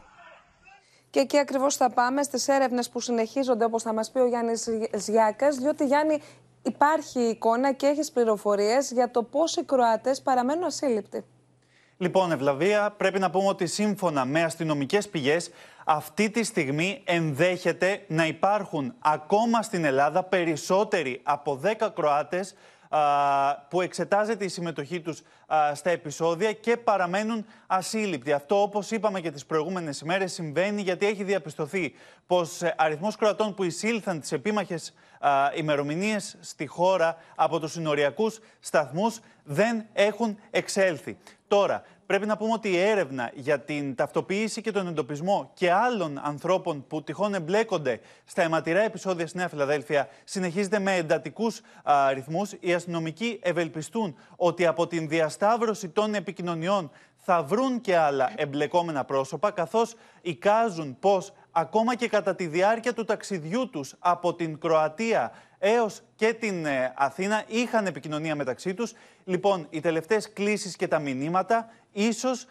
[1.09, 4.67] Και εκεί ακριβώς θα πάμε στις έρευνες που συνεχίζονται, όπως θα μας πει ο Γιάννης
[4.95, 6.21] Ζιάκας, διότι Γιάννη
[6.61, 11.23] υπάρχει εικόνα και έχεις πληροφορίες για το πώς οι Κροάτες παραμένουν ασύλληπτοι.
[11.97, 15.49] Λοιπόν, Ευλαβία, πρέπει να πούμε ότι σύμφωνα με αστυνομικές πηγές,
[15.85, 22.55] αυτή τη στιγμή ενδέχεται να υπάρχουν ακόμα στην Ελλάδα περισσότεροι από 10 Κροάτες
[23.69, 25.21] που εξετάζεται η συμμετοχή τους
[25.73, 28.31] στα επεισόδια και παραμένουν ασύλληπτοι.
[28.31, 31.93] Αυτό, όπως είπαμε και τις προηγούμενες ημέρες, συμβαίνει γιατί έχει διαπιστωθεί
[32.27, 34.93] πως ε, αριθμός κροατών που εισήλθαν τις επίμαχες
[35.55, 41.17] ημερομηνίες στη χώρα από τους συνοριακούς σταθμούς δεν έχουν εξέλθει.
[41.47, 46.19] Τώρα, Πρέπει να πούμε ότι η έρευνα για την ταυτοποίηση και τον εντοπισμό και άλλων
[46.23, 51.61] ανθρώπων που τυχόν εμπλέκονται στα αιματηρά επεισόδια στη Νέα Φιλαδέλφια συνεχίζεται με εντατικούς
[52.13, 52.51] ρυθμούς.
[52.59, 59.51] Οι αστυνομικοί ευελπιστούν ότι από την διασταύρωση των επικοινωνιών θα βρουν και άλλα εμπλεκόμενα πρόσωπα,
[59.51, 66.01] καθώς εικάζουν πως ακόμα και κατά τη διάρκεια του ταξιδιού τους από την Κροατία έως
[66.15, 68.93] και την ε, Αθήνα είχαν επικοινωνία μεταξύ τους.
[69.23, 72.47] Λοιπόν, οι τελευταίες κλήσεις και τα μηνύματα ίσως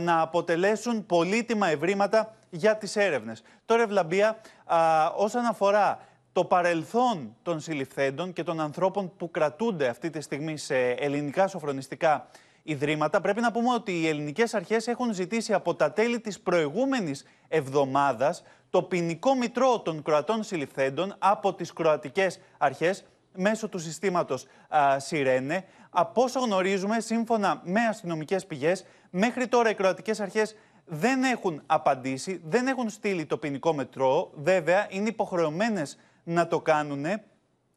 [0.00, 3.42] να αποτελέσουν πολύτιμα ευρήματα για τις έρευνες.
[3.64, 5.98] Τώρα, Ευλαμπία, α, όσον αφορά
[6.32, 12.26] το παρελθόν των συλληφθέντων και των ανθρώπων που κρατούνται αυτή τη στιγμή σε ελληνικά σοφρονιστικά
[12.62, 17.24] ιδρύματα, πρέπει να πούμε ότι οι ελληνικές αρχές έχουν ζητήσει από τα τέλη της προηγούμενης
[17.48, 23.04] εβδομάδας το ποινικό μητρό των Κροατών συλληφθέντων από τις κροατικές αρχές
[23.36, 25.64] μέσω του συστήματος α, Σιρένε.
[25.90, 32.40] Από όσο γνωρίζουμε, σύμφωνα με αστυνομικές πηγές, μέχρι τώρα οι κροατικές αρχές δεν έχουν απαντήσει,
[32.44, 34.30] δεν έχουν στείλει το ποινικό μετρό.
[34.34, 37.04] Βέβαια, είναι υποχρεωμένες να το κάνουν.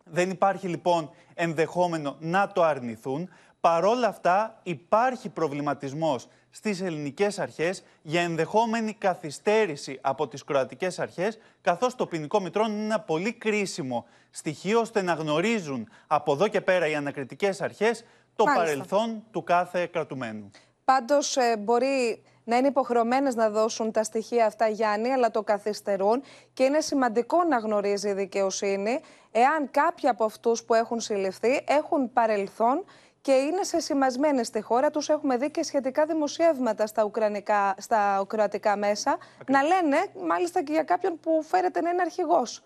[0.04, 3.30] Δεν υπάρχει λοιπόν ενδεχόμενο να το αρνηθούν.
[3.60, 11.96] Παρόλα αυτά υπάρχει προβληματισμός στις ελληνικές αρχές για ενδεχόμενη καθυστέρηση από τις κροατικές αρχές, καθώς
[11.96, 16.88] το ποινικό μητρό είναι ένα πολύ κρίσιμο στοιχείο ώστε να γνωρίζουν από εδώ και πέρα
[16.88, 18.04] οι ανακριτικές αρχές
[18.36, 20.52] το παρελθόν του κάθε κρατουμένου.
[20.86, 26.24] Πάντως ε, μπορεί να είναι υποχρεωμένες να δώσουν τα στοιχεία αυτά, Γιάννη, αλλά το καθυστερούν
[26.54, 29.00] και είναι σημαντικό να γνωρίζει η δικαιοσύνη
[29.32, 32.84] εάν κάποιοι από αυτούς που έχουν συλληφθεί έχουν παρελθόν
[33.22, 34.90] και είναι σε σημασμένοι στη χώρα.
[34.90, 40.72] Τους έχουμε δει και σχετικά δημοσιεύματα στα, ουκρανικά, στα ουκροατικά μέσα να λένε, μάλιστα και
[40.72, 42.64] για κάποιον που φέρεται να είναι αρχηγός.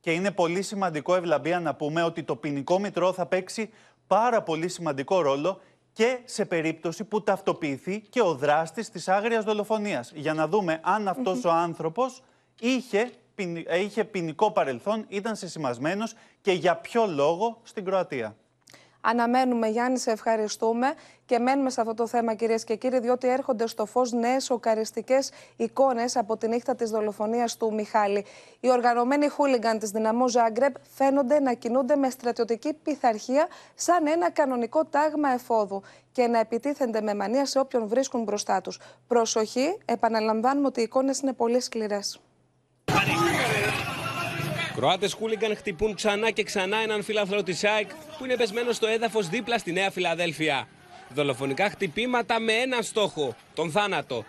[0.00, 3.70] Και είναι πολύ σημαντικό, Ευλαμπία, να πούμε ότι το ποινικό μητρό θα παίξει
[4.06, 5.60] πάρα πολύ σημαντικό ρόλο
[5.92, 10.12] και σε περίπτωση που ταυτοποιηθεί και ο δράστης της άγριας δολοφονίας.
[10.14, 12.22] Για να δούμε αν αυτός ο άνθρωπος
[12.60, 13.10] είχε,
[13.80, 18.36] είχε ποινικό παρελθόν, ήταν συσημασμένος και για ποιο λόγο στην Κροατία.
[19.00, 20.94] Αναμένουμε, Γιάννη, σε ευχαριστούμε
[21.26, 25.30] και μένουμε σε αυτό το θέμα, κυρίες και κύριοι, διότι έρχονται στο φως νέες σοκαριστικές
[25.56, 28.24] εικόνες από τη νύχτα της δολοφονίας του Μιχάλη.
[28.60, 34.84] Οι οργανωμένοι χούλιγκαν της Δυναμό Ζάγκρεπ φαίνονται να κινούνται με στρατιωτική πειθαρχία σαν ένα κανονικό
[34.84, 35.82] τάγμα εφόδου
[36.12, 38.80] και να επιτίθενται με μανία σε όποιον βρίσκουν μπροστά τους.
[39.06, 42.20] Προσοχή, επαναλαμβάνουμε ότι οι εικόνες είναι πολύ σκληρές.
[44.78, 49.28] Κροάτες χούλιγκαν χτυπούν ξανά και ξανά έναν φιλαθλό της ΣΑΕΚ που είναι πεσμένος στο έδαφος
[49.28, 50.68] δίπλα στη Νέα Φιλαδέλφια.
[51.14, 54.24] Δολοφονικά χτυπήματα με έναν στόχο, τον θάνατο.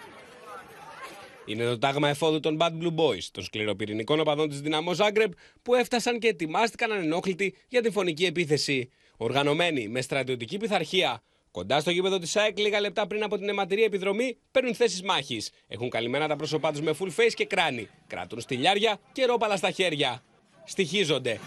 [1.46, 5.32] Είναι το τάγμα εφόδου των Bad Blue Boys, των σκληροπυρηνικών οπαδών της Δυναμό Ζάγκρεπ,
[5.62, 8.90] που έφτασαν και ετοιμάστηκαν ανενόχλητοι για τη φωνική επίθεση.
[9.18, 13.84] Οργανωμένοι με στρατιωτική πειθαρχία, Κοντά στο γήπεδο της ΑΕΚ, λίγα λεπτά πριν από την αιματηρή
[13.84, 15.52] επιδρομή, παίρνουν θέσεις μάχης.
[15.68, 17.90] Έχουν καλυμμένα τα πρόσωπά τους με full face και κράνη.
[18.08, 20.24] Κρατούν στυλιάρια και ρόπαλα στα χέρια.
[20.70, 21.40] Στοιχίζονται.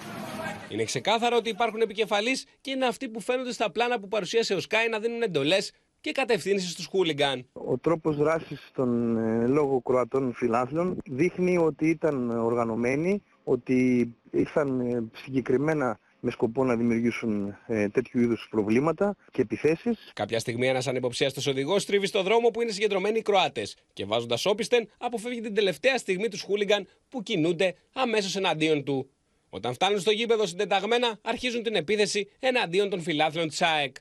[0.69, 4.61] Είναι ξεκάθαρο ότι υπάρχουν επικεφαλείς και είναι αυτοί που φαίνονται στα πλάνα που παρουσίασε ο
[4.61, 7.47] Σκάι να δίνουν εντολές και κατευθύνσεις στους χούλιγκαν.
[7.53, 15.05] Ο τρόπος δράσης των ε, λόγω Κροατών φιλάθλων δείχνει ότι ήταν οργανωμένοι, ότι ήρθαν ε,
[15.13, 20.11] συγκεκριμένα με σκοπό να δημιουργήσουν ε, τέτοιου είδους προβλήματα και επιθέσεις.
[20.15, 24.47] Κάποια στιγμή ένας ανυποψίαστο οδηγός τρίβει στο δρόμο που είναι συγκεντρωμένοι οι Κροάτες και βάζοντας
[24.47, 29.11] όπισθεν αποφεύγει την τελευταία στιγμή τους χούλιγκαν που κινούνται αμέσως εναντίον του.
[29.51, 33.97] Όταν φτάνουν στο γήπεδο συντεταγμένα, αρχίζουν την επίθεση εναντίον των φιλάθλων της ΑΕΚ.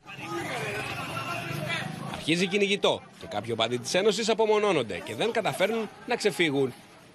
[2.14, 6.74] Αρχίζει κυνηγητό και κάποιοι οπαδοί της Ένωσης απομονώνονται και δεν καταφέρνουν να ξεφύγουν.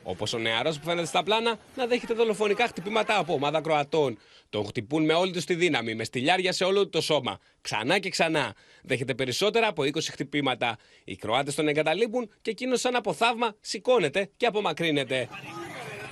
[0.09, 4.19] Όπως ο νεαρός που φαίνεται στα πλάνα να δέχεται δολοφονικά χτυπήματα από ομάδα Κροατών.
[4.51, 7.39] Τον χτυπούν με όλη τους τη δύναμη, με στυλιάρια σε όλο το σώμα.
[7.61, 8.55] Ξανά και ξανά.
[8.83, 10.77] Δέχεται περισσότερα από 20 χτυπήματα.
[11.05, 15.29] Οι Κροάτες τον εγκαταλείπουν και εκείνος, σαν από θαύμα, σηκώνεται και απομακρύνεται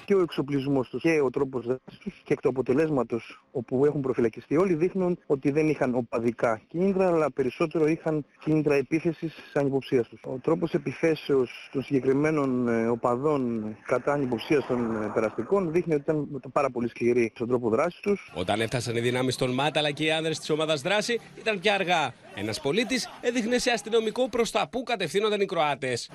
[0.05, 4.01] και ο εξοπλισμός τους και ο τρόπος δράσης τους και εκ του αποτελέσματος όπου έχουν
[4.01, 10.21] προφυλακιστεί όλοι δείχνουν ότι δεν είχαν οπαδικά κίνητρα, αλλά περισσότερο είχαν κίνητρα επίθεσης ανυποψία τους.
[10.25, 16.29] Ο τρόπος επιθέσεως των συγκεκριμένων ε, οπαδών κατά ανυποψία των ε, περαστικών δείχνει ότι ήταν
[16.53, 18.33] πάρα πολύ σκληροί στον τρόπο δράσης τους.
[18.35, 21.75] Όταν έφτασαν οι δυνάμεις των ΜΑΤ αλλά και οι άνδρες της ομάδας δράση, ήταν πια
[21.75, 22.13] αργά.
[22.35, 26.11] Ένας πολίτης έδειχνε σε αστυνομικό προς τα που κατευθύνονταν οι Κροάτες.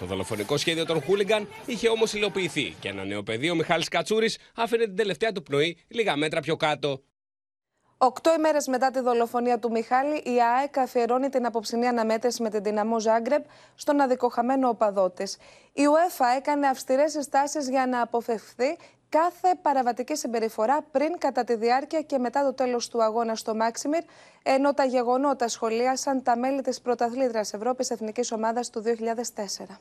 [0.00, 4.38] Το δολοφονικό σχέδιο των Χούλιγκαν είχε όμως υλοποιηθεί και ένα νέο παιδί, ο Μιχάλης Κατσούρης,
[4.54, 7.02] άφηνε την τελευταία του πνοή λίγα μέτρα πιο κάτω.
[7.98, 12.62] Οκτώ ημέρες μετά τη δολοφονία του Μιχάλη, η ΑΕΚ αφιερώνει την απόψινή αναμέτρηση με την
[12.62, 15.36] δυναμό Ζάγκρεπ στον αδικοχαμένο οπαδό της.
[15.72, 18.76] Η UEFA έκανε αυστηρές συστάσεις για να αποφευχθεί
[19.10, 24.02] κάθε παραβατική συμπεριφορά πριν, κατά τη διάρκεια και μετά το τέλος του αγώνα στο Μάξιμιρ,
[24.42, 29.80] ενώ τα γεγονότα σχολίασαν τα μέλη της πρωταθλήτρας Ευρώπης Εθνικής Ομάδας του 2004.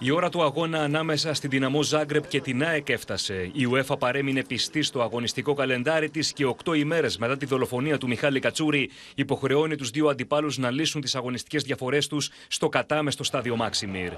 [0.00, 3.50] Η ώρα του αγώνα ανάμεσα στην Δυναμό Ζάγκρεπ και την ΑΕΚ έφτασε.
[3.52, 8.06] Η UEFA παρέμεινε πιστή στο αγωνιστικό καλεντάρι της και οκτώ ημέρες μετά τη δολοφονία του
[8.06, 13.56] Μιχάλη Κατσούρη υποχρεώνει τους δύο αντιπάλους να λύσουν τις αγωνιστικές διαφορές τους στο κατάμεστο στάδιο
[13.56, 14.12] Μάξιμιρ.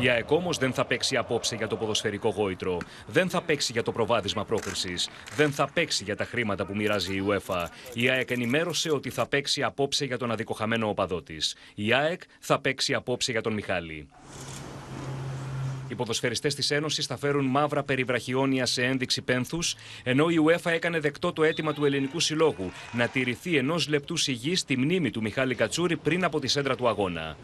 [0.00, 2.78] Η ΑΕΚ όμως δεν θα παίξει απόψε για το ποδοσφαιρικό γόητρο.
[3.06, 5.08] Δεν θα παίξει για το προβάδισμα πρόκρισης.
[5.36, 7.66] Δεν θα παίξει για τα χρήματα που μοιράζει η UEFA.
[7.94, 11.36] Η ΑΕΚ ενημέρωσε ότι θα παίξει απόψε για τον αδικοχαμένο οπαδό τη.
[11.74, 14.08] Η ΑΕΚ θα παίξει απόψε για τον Μιχάλη.
[15.88, 20.98] Οι ποδοσφαιριστές της Ένωσης θα φέρουν μαύρα περιβραχιόνια σε ένδειξη πένθους, ενώ η UEFA έκανε
[21.00, 25.54] δεκτό το αίτημα του Ελληνικού Συλλόγου να τηρηθεί ενός λεπτού σιγής στη μνήμη του Μιχάλη
[25.54, 27.36] Κατσούρη πριν από τη σέντρα του αγώνα.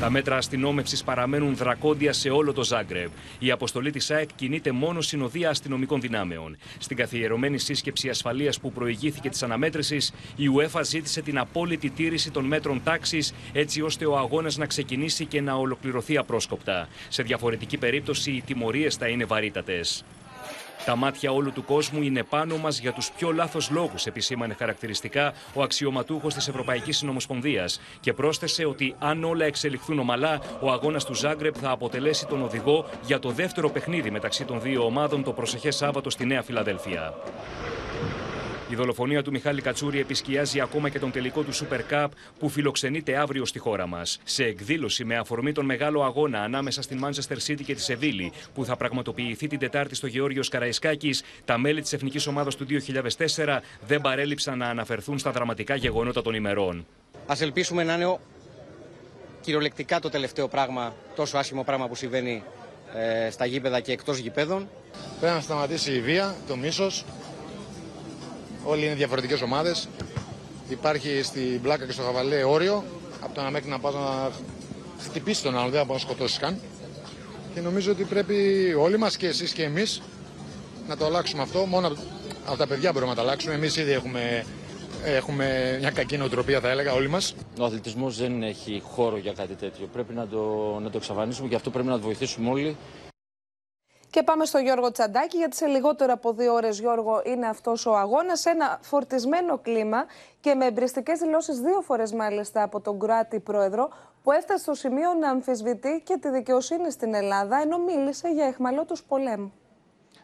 [0.00, 3.08] Τα μέτρα αστυνόμευσης παραμένουν δρακόντια σε όλο το Ζάγκρεπ.
[3.38, 6.56] Η αποστολή της ΑΕΚ κινείται μόνο συνοδεία αστυνομικών δυνάμεων.
[6.78, 12.44] Στην καθιερωμένη σύσκεψη ασφαλείας που προηγήθηκε της αναμέτρησης, η UEFA ζήτησε την απόλυτη τήρηση των
[12.44, 16.88] μέτρων τάξης, έτσι ώστε ο αγώνας να ξεκινήσει και να ολοκληρωθεί απρόσκοπτα.
[17.08, 20.04] Σε διαφορετική περίπτωση, οι τιμωρίες θα είναι βαρύτατες.
[20.84, 25.32] Τα μάτια όλου του κόσμου είναι πάνω μας για τους πιο λάθος λόγους, επισήμανε χαρακτηριστικά
[25.54, 31.14] ο αξιωματούχος της Ευρωπαϊκής Συνομοσπονδίας και πρόσθεσε ότι αν όλα εξελιχθούν ομαλά, ο αγώνας του
[31.14, 35.76] Ζάγκρεπ θα αποτελέσει τον οδηγό για το δεύτερο παιχνίδι μεταξύ των δύο ομάδων το προσεχές
[35.76, 37.14] Σάββατο στη Νέα Φιλαδέλφια.
[38.74, 42.06] Η δολοφονία του Μιχάλη Κατσούρη επισκιάζει ακόμα και τον τελικό του Super Cup
[42.38, 44.18] που φιλοξενείται αύριο στη χώρα μας.
[44.24, 48.64] Σε εκδήλωση με αφορμή τον μεγάλο αγώνα ανάμεσα στην Manchester City και τη Σεβίλη, που
[48.64, 54.00] θα πραγματοποιηθεί την Τετάρτη στο Γεώργιος Καραϊσκάκης, τα μέλη της Εθνικής Ομάδας του 2004 δεν
[54.00, 56.86] παρέλειψαν να αναφερθούν στα δραματικά γεγονότα των ημερών.
[57.26, 58.18] Α ελπίσουμε να είναι
[59.40, 62.42] κυριολεκτικά το τελευταίο πράγμα, τόσο άσχημο πράγμα που συμβαίνει
[62.94, 64.68] ε, στα γήπεδα και εκτός γηπέδων.
[65.20, 67.04] Πρέπει να σταματήσει η βία, το μίσος,
[68.64, 69.88] Όλοι είναι διαφορετικές ομάδες.
[70.68, 72.84] Υπάρχει στην Μπλάκα και στο Χαβαλέ όριο.
[73.20, 74.30] Από το ένα μέχρι να πας να
[75.02, 76.60] χτυπήσεις τον άλλο, δεν θα να σκοτώσεις καν.
[77.54, 78.34] Και νομίζω ότι πρέπει
[78.78, 80.02] όλοι μας και εσείς και εμείς
[80.88, 81.66] να το αλλάξουμε αυτό.
[81.66, 81.92] Μόνο
[82.46, 83.54] από τα παιδιά μπορούμε να το αλλάξουμε.
[83.54, 84.44] Εμείς ήδη έχουμε,
[85.04, 87.34] έχουμε μια κακή νοοτροπία θα έλεγα όλοι μας.
[87.58, 89.88] Ο αθλητισμός δεν έχει χώρο για κάτι τέτοιο.
[89.92, 92.76] Πρέπει να το, να το εξαφανίσουμε και αυτό πρέπει να το βοηθήσουμε όλοι.
[94.14, 97.96] Και πάμε στο Γιώργο Τσαντάκη, γιατί σε λιγότερο από δύο ώρες, Γιώργο, είναι αυτός ο
[97.96, 98.44] αγώνας.
[98.44, 100.04] Ένα φορτισμένο κλίμα
[100.40, 103.88] και με εμπριστικές δηλώσεις δύο φορές μάλιστα από τον Κροάτι πρόεδρο,
[104.22, 109.02] που έφτασε στο σημείο να αμφισβητεί και τη δικαιοσύνη στην Ελλάδα, ενώ μίλησε για εχμαλώτους
[109.02, 109.52] πολέμου.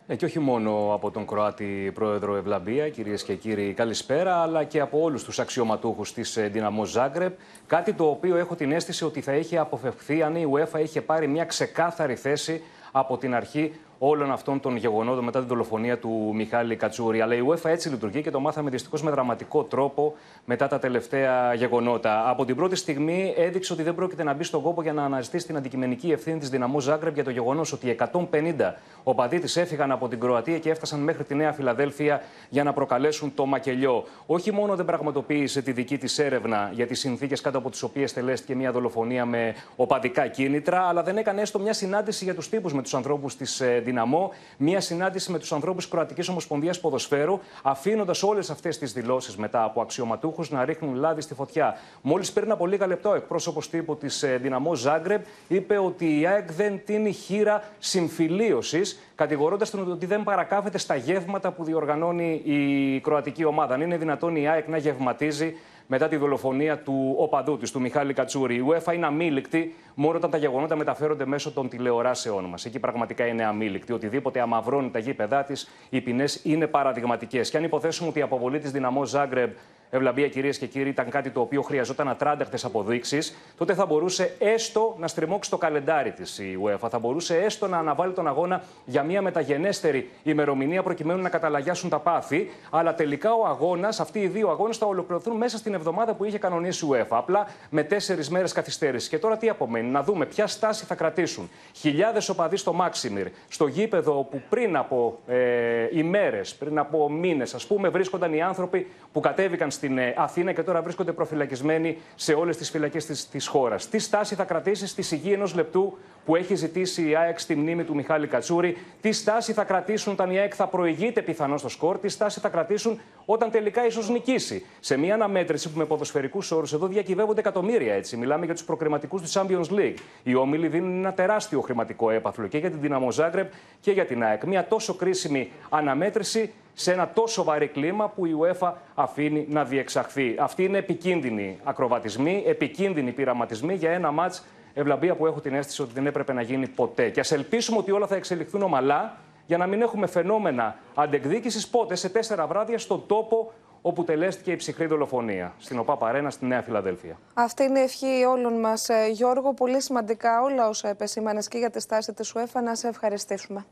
[0.07, 4.81] Ε, και όχι μόνο από τον Κροάτι πρόεδρο Ευλαμπία, κυρίες και κύριοι, καλησπέρα, αλλά και
[4.81, 7.39] από όλους τους αξιωματούχους της Δυναμό Ζάγκρεπ.
[7.67, 11.27] Κάτι το οποίο έχω την αίσθηση ότι θα είχε αποφευχθεί αν η UEFA είχε πάρει
[11.27, 13.73] μια ξεκάθαρη θέση από την αρχή
[14.03, 17.21] όλων αυτών των γεγονότων μετά την δολοφονία του Μιχάλη Κατσούρη.
[17.21, 21.55] Αλλά η UEFA έτσι λειτουργεί και το μάθαμε δυστυχώς με δραματικό τρόπο μετά τα τελευταία
[21.55, 22.29] γεγονότα.
[22.29, 25.47] Από την πρώτη στιγμή έδειξε ότι δεν πρόκειται να μπει στον κόπο για να αναζητήσει
[25.47, 30.09] την αντικειμενική ευθύνη της Δυναμό Ζάγκρεπ για το γεγονός ότι 150 οπαδοί τη έφυγαν από
[30.09, 34.05] την Κροατία και έφτασαν μέχρι τη Νέα Φιλαδέλφια για να προκαλέσουν το μακελιό.
[34.27, 38.13] Όχι μόνο δεν πραγματοποίησε τη δική της έρευνα για τις συνθήκες κάτω από τις οποίες
[38.13, 42.73] τελέστηκε μια δολοφονία με οπαδικά κίνητρα, αλλά δεν έκανε έστω μια συνάντηση για τους τύπους
[42.73, 48.51] με τους ανθρώπους της Δυναμό, μια συνάντηση με τους ανθρώπους Κροατικής Ομοσπονδίας Ποδοσφαίρου, αφήνοντας όλες
[48.51, 51.77] αυτές τις δηλώσεις μετά από αξιωματούχους να ρίχνουν λάδι στη φωτιά.
[52.03, 56.53] Μόλις πριν από λίγα λεπτά, ο εκπρόσωπος τύπου της Δυναμό Ζάγκρεπ είπε ότι η ΑΕΚ
[56.53, 63.45] δεν τίνει χείρα συμφιλίωσης, κατηγορώντας τον ότι δεν παρακάφεται στα γεύματα που διοργανώνει η κροατική
[63.45, 63.75] ομάδα.
[63.75, 65.55] Αν είναι δυνατόν η ΑΕΚ να γευματίζει
[65.93, 68.55] μετά τη δολοφονία του οπαδού της, του Μιχάλη Κατσούρη.
[68.55, 72.65] Η UEFA είναι αμήλικτη μόνο όταν τα γεγονότα μεταφέρονται μέσω των τηλεοράσεών μας.
[72.65, 73.93] Εκεί πραγματικά είναι αμήλικτη.
[73.93, 77.51] Οτιδήποτε αμαυρώνει τα γήπεδά της, οι ποινές είναι παραδειγματικές.
[77.51, 79.51] Και αν υποθέσουμε ότι η αποβολή της δυναμό Ζάγκρεμπ
[79.93, 84.97] Ευλαμπία, κυρίες και κύριοι, ήταν κάτι το οποίο χρειαζόταν ατράνταχτες αποδείξεις, τότε θα μπορούσε έστω
[84.99, 86.89] να στριμώξει το καλεντάρι της η UEFA.
[86.91, 91.99] Θα μπορούσε έστω να αναβάλει τον αγώνα για μια μεταγενέστερη ημερομηνία προκειμένου να καταλαγιάσουν τα
[91.99, 92.51] πάθη.
[92.71, 96.39] Αλλά τελικά ο αγώνας, αυτοί οι δύο αγώνες, θα ολοκληρωθούν μέσα στην εβδομάδα που είχε
[96.39, 97.07] κανονίσει η UEFA.
[97.09, 99.09] Απλά με τέσσερις μέρες καθυστέρηση.
[99.09, 101.51] Και τώρα τι απομένει, να δούμε ποια στάση θα κρατήσουν.
[101.75, 107.67] Χιλιάδες οπαδοί στο Μάξιμιρ, στο γήπεδο που πριν από ε, ημέρε, πριν από μήνες, ας
[107.67, 112.57] πούμε, βρίσκονταν οι άνθρωποι που κατέβηκαν στην ε, Αθήνα και τώρα βρίσκονται προφυλακισμένοι σε όλες
[112.57, 113.89] τις φυλακές της χώρας.
[113.89, 117.85] Τι στάση θα κρατήσεις στη σιγή ενός λεπτού που έχει ζητήσει η ΑΕΚ στη μνήμη
[117.85, 121.99] του Μιχάλη Κατσούρη, τι στάση θα κρατήσουν όταν η ΑΕΚ θα προηγείται πιθανώς στο σκορ,
[121.99, 126.73] τι στάση θα κρατήσουν όταν τελικά ίσω νικήσει; Σε μια αναμέτρηση που με ποδοσφαιρικούς όρους
[126.73, 128.17] εδώ διακυβεύονται εκατομμύρια έτσι.
[128.17, 129.95] Μιλάμε για τους προκριματικούς του Champions League.
[130.23, 134.23] Οι όμιλοι δίνουν ένα τεράστιο χρηματικό έπαθλο και για την Δυναμό Ζάγκρεπ και για την
[134.23, 134.45] ΑΕΚ.
[134.45, 140.35] Μια τόσο κρίσιμη αναμέτρηση σε ένα τόσο βαρύ κλίμα που η UEFA αφήνει να διεξαχθεί.
[140.39, 145.91] Αυτή είναι επικίνδυνη ακροβατισμή, επικίνδυνη πειραματισμή για ένα μάτς ευλαμπία που έχω την αίσθηση ότι
[145.95, 147.09] δεν έπρεπε να γίνει ποτέ.
[147.09, 151.95] Και ας ελπίσουμε ότι όλα θα εξελιχθούν ομαλά για να μην έχουμε φαινόμενα αντεκδίκησης πότε
[151.95, 153.53] σε τέσσερα βράδια στον τόπο
[153.83, 157.19] όπου τελέστηκε η ψυχρή δολοφονία, στην ΟΠΑ Παρένα, στη Νέα Φιλαδέλφια.
[157.35, 159.55] Αυτή είναι η ευχή όλων μας, ε, Γιώργο.
[159.55, 162.63] Πολύ σημαντικά όλα όσα επεσήμανε και για τη στάση της UEFA.
[162.63, 163.67] Να σε ευχαριστήσουμε.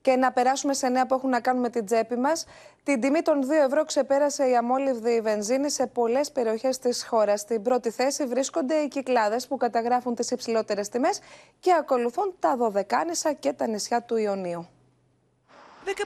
[0.00, 2.46] Και να περάσουμε σε νέα που έχουν να κάνουν με την τσέπη μας.
[2.82, 7.40] Την τιμή των 2 ευρώ ξεπέρασε η αμόλυβδη βενζίνη σε πολλές περιοχές της χώρας.
[7.40, 11.20] Στην πρώτη θέση βρίσκονται οι κυκλάδες που καταγράφουν τις υψηλότερες τιμές
[11.60, 14.68] και ακολουθούν τα Δωδεκάνησα και τα νησιά του Ιωνίου.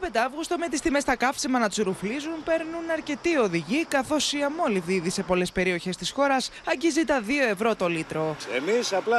[0.01, 4.95] 15 Αύγουστο με τις τιμές στα καύσιμα να τσουρουφλίζουν παίρνουν αρκετοί οδηγοί καθώς η αμόλυβδη
[4.95, 8.37] ήδη σε πολλές περιοχές της χώρας αγγίζει τα 2 ευρώ το λίτρο.
[8.57, 9.19] Εμείς απλά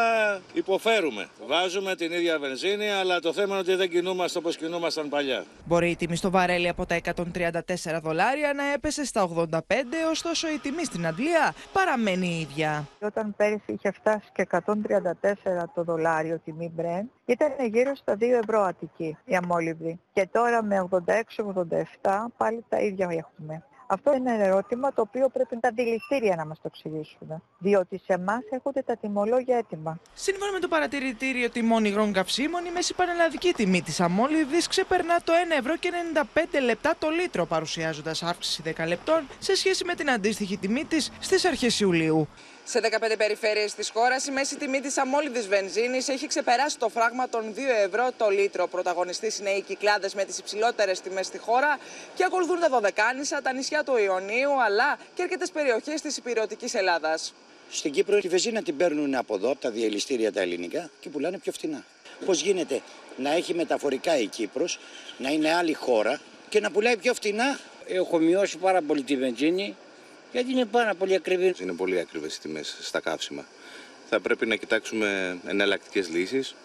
[0.54, 1.30] υποφέρουμε.
[1.48, 5.46] Βάζουμε την ίδια βενζίνη αλλά το θέμα είναι ότι δεν κινούμαστε όπως κινούμασταν παλιά.
[5.66, 9.60] Μπορεί η τιμή στο βαρέλι από τα 134 δολάρια να έπεσε στα 85
[10.10, 12.88] ωστόσο η τιμή στην Αντλία παραμένει η ίδια.
[13.02, 14.64] Όταν πέρυσι είχε φτάσει και 134
[15.76, 20.00] το δολάριο τιμή Brent ήταν γύρω στα 2 ευρώ Αττική η αμόλυβδη.
[20.14, 20.88] Και τώρα με
[22.02, 23.64] 86-87 πάλι τα ίδια έχουμε.
[23.88, 27.44] Αυτό είναι ένα ερώτημα το οποίο πρέπει τα δηληστήρια να μας το εξηγήσουν.
[27.58, 30.00] Διότι σε εμάς έρχονται τα τιμολόγια έτοιμα.
[30.14, 35.34] Σύμφωνα με το παρατηρητήριο τιμών υγρών καυσίμων, η μέση πανελλαδική τιμή της αμόλυβδης ξεπερνά το
[35.56, 35.92] 1 ευρώ και
[36.34, 41.12] 95 λεπτά το λίτρο, παρουσιάζοντας αύξηση 10 λεπτών σε σχέση με την αντίστοιχη τιμή της
[41.20, 42.28] στις αρχές Ιουλίου.
[42.66, 47.30] Σε 15 περιφέρειες της χώρας, η μέση τιμή της αμόλυβδη βενζίνης έχει ξεπεράσει το φράγμα
[47.30, 48.68] των 2 ευρώ το λίτρο.
[48.68, 51.80] Πρωταγωνιστής είναι οι κυκλάδες με τις υψηλότερες τιμές στη χώρα
[52.16, 57.34] και ακολουθούν τα Δωδεκάνησα, τα νησιά του Ιωνίου αλλά και αρκετές περιοχές της υπηρετικής Ελλάδας.
[57.72, 61.38] Στην Κύπρο τη βενζίνα την παίρνουν από εδώ, από τα διαλυστήρια τα ελληνικά και πουλάνε
[61.38, 61.86] πιο φθηνά.
[62.26, 62.82] Πώς γίνεται
[63.18, 64.80] να έχει μεταφορικά η Κύπρος,
[65.18, 67.60] να είναι άλλη χώρα και να πουλάει πιο φθηνά.
[67.88, 69.76] Έχω μειώσει πάρα πολύ τη βενζίνη
[70.34, 71.54] γιατί είναι πάρα πολύ ακριβή.
[71.62, 73.46] Είναι πολύ ακριβές οι τιμές στα καύσιμα.
[74.10, 76.56] Θα πρέπει να κοιτάξουμε εναλλακτικές λύσεις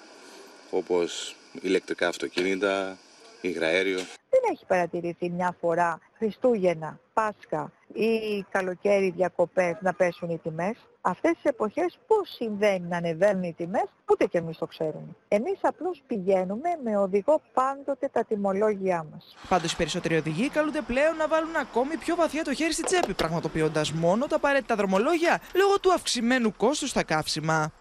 [0.71, 2.99] όπως ηλεκτρικά αυτοκίνητα,
[3.41, 3.99] υγραέριο.
[4.31, 10.77] Δεν έχει παρατηρηθεί μια φορά Χριστούγεννα, Πάσχα ή καλοκαίρι διακοπές να πέσουν οι τιμές.
[11.01, 15.17] Αυτές τις εποχές πώς συμβαίνει να ανεβαίνουν οι τιμές, ούτε και εμείς το ξέρουμε.
[15.29, 19.37] Εμείς απλώς πηγαίνουμε με οδηγό πάντοτε τα τιμολόγια μας.
[19.49, 23.15] Πάντως οι περισσότεροι οδηγοί καλούνται πλέον να βάλουν ακόμη πιο βαθιά το χέρι στη τσέπη,
[23.15, 27.73] πραγματοποιώντας μόνο τα απαραίτητα δρομολόγια λόγω του αυξημένου κόστους στα καύσιμα.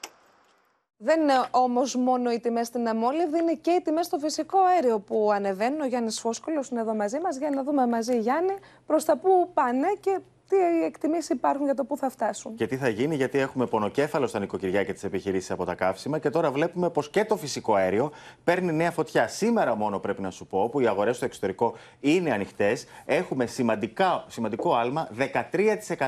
[1.00, 5.00] Δεν είναι όμως μόνο οι τιμές στην αμόλυβη, είναι και οι τιμές στο φυσικό αέριο
[5.00, 5.82] που ανεβαίνουν.
[5.82, 8.54] Ο Γιάννης Φόσκολο είναι εδώ μαζί μας για να δούμε μαζί, Γιάννη,
[8.86, 10.20] προς τα πού πάνε και
[10.50, 12.56] τι εκτιμήσεις υπάρχουν για το πού θα φτάσουν.
[12.56, 16.20] Και τι θα γίνει, γιατί έχουμε πονοκέφαλο στα νοικοκυριά και τις επιχειρήσεις από τα καύσιμα
[16.20, 18.12] και τώρα βλέπουμε πως και το φυσικό αέριο
[18.44, 19.28] παίρνει νέα φωτιά.
[19.28, 22.86] Σήμερα μόνο πρέπει να σου πω που οι αγορές στο εξωτερικό είναι ανοιχτές.
[23.06, 25.10] Έχουμε σημαντικά, σημαντικό άλμα.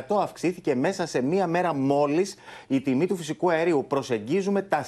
[0.07, 2.35] 13% αυξήθηκε μέσα σε μία μέρα μόλις
[2.67, 3.85] η τιμή του φυσικού αερίου.
[3.87, 4.85] Προσεγγίζουμε τα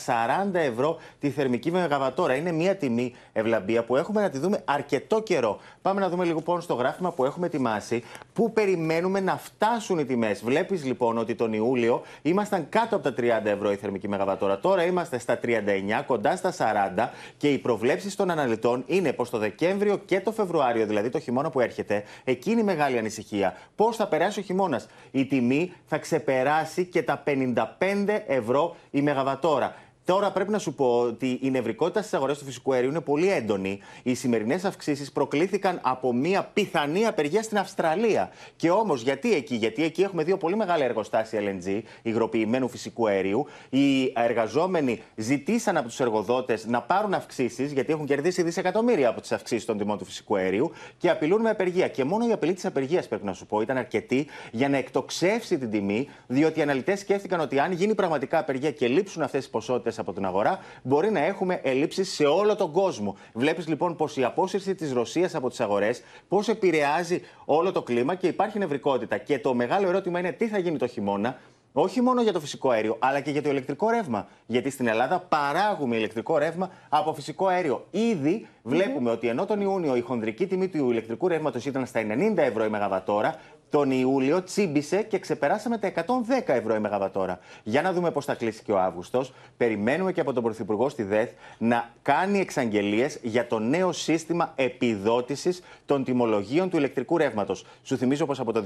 [0.51, 2.35] 40 ευρώ τη θερμική μεγαβατόρα.
[2.35, 5.59] Είναι μία τιμή ευλαμπία που έχουμε να τη δούμε αρκετό καιρό.
[5.81, 10.43] Πάμε να δούμε λίγο στο γράφημα που έχουμε ετοιμάσει, που περιμένουμε να φτάσουν οι τιμές.
[10.43, 14.59] Βλέπεις λοιπόν ότι τον Ιούλιο ήμασταν κάτω από τα 30 ευρώ η θερμική μεγαβατόρα.
[14.59, 16.53] Τώρα είμαστε στα 39, κοντά στα
[16.97, 21.19] 40 και οι προβλέψεις των αναλυτών είναι πως το Δεκέμβριο και το Φεβρουάριο, δηλαδή το
[21.19, 23.57] χειμώνα που έρχεται, εκείνη η μεγάλη ανησυχία.
[23.75, 29.75] Πώς θα περάσει ο χειμώνας; Η τιμή θα ξεπεράσει και τα 55 ευρώ η μεγαβατόρα.
[30.05, 33.31] Τώρα πρέπει να σου πω ότι η νευρικότητα στις αγορές του φυσικού αερίου είναι πολύ
[33.31, 33.79] έντονη.
[34.03, 38.31] Οι σημερινές αυξήσεις προκλήθηκαν από μια πιθανή απεργία στην Αυστραλία.
[38.55, 43.45] Και όμως, γιατί εκεί, γιατί εκεί έχουμε δύο πολύ μεγάλα εργοστάσια LNG, υγροποιημένου φυσικού αερίου.
[43.69, 49.31] Οι εργαζόμενοι ζητήσαν από τους εργοδότες να πάρουν αυξήσεις, γιατί έχουν κερδίσει δισεκατομμύρια από τις
[49.31, 51.87] αυξήσεις των τιμών του φυσικού αερίου και απειλούν με απεργία.
[51.87, 55.57] Και μόνο η απειλή της απεργίας, πρέπει να σου πω, ήταν αρκετή για να εκτοξεύσει
[55.57, 59.49] την τιμή, διότι οι αναλυτές σκέφτηκαν ότι αν γίνει πραγματικά απεργία και λείψουν αυτές τι
[59.49, 63.15] ποσότητες από την αγορά, μπορεί να έχουμε ελλείψεις σε όλο τον κόσμο.
[63.33, 68.15] Βλέπεις λοιπόν πως η απόσυρση της Ρωσίας από τις αγορές, πώ επηρεάζει όλο το κλίμα
[68.15, 69.17] και υπάρχει νευρικότητα.
[69.17, 71.37] Και το μεγάλο ερώτημα είναι τι θα γίνει το χειμώνα.
[71.73, 74.27] Όχι μόνο για το φυσικό αέριο, αλλά και για το ηλεκτρικό ρεύμα.
[74.45, 77.85] Γιατί στην Ελλάδα παράγουμε ηλεκτρικό ρεύμα από φυσικό αέριο.
[77.91, 82.37] Ήδη βλέπουμε ότι ενώ τον Ιούνιο η χονδρική τιμή του ηλεκτρικού ρεύματος ήταν στα 90
[82.37, 83.35] ευρώ η Μεγαβατόρα,
[83.71, 86.03] τον Ιούλιο τσίμπησε και ξεπεράσαμε τα 110
[86.45, 87.39] ευρώ η Μεγαβατόρα.
[87.63, 89.33] Για να δούμε πώς θα κλείσει και ο Αύγουστος.
[89.57, 95.61] Περιμένουμε και από τον Πρωθυπουργό στη ΔΕΘ να κάνει εξαγγελίες για το νέο σύστημα επιδότησης
[95.85, 97.65] των τιμολογίων του ηλεκτρικού ρεύματος.
[97.83, 98.63] Σου θυμίζω πως από το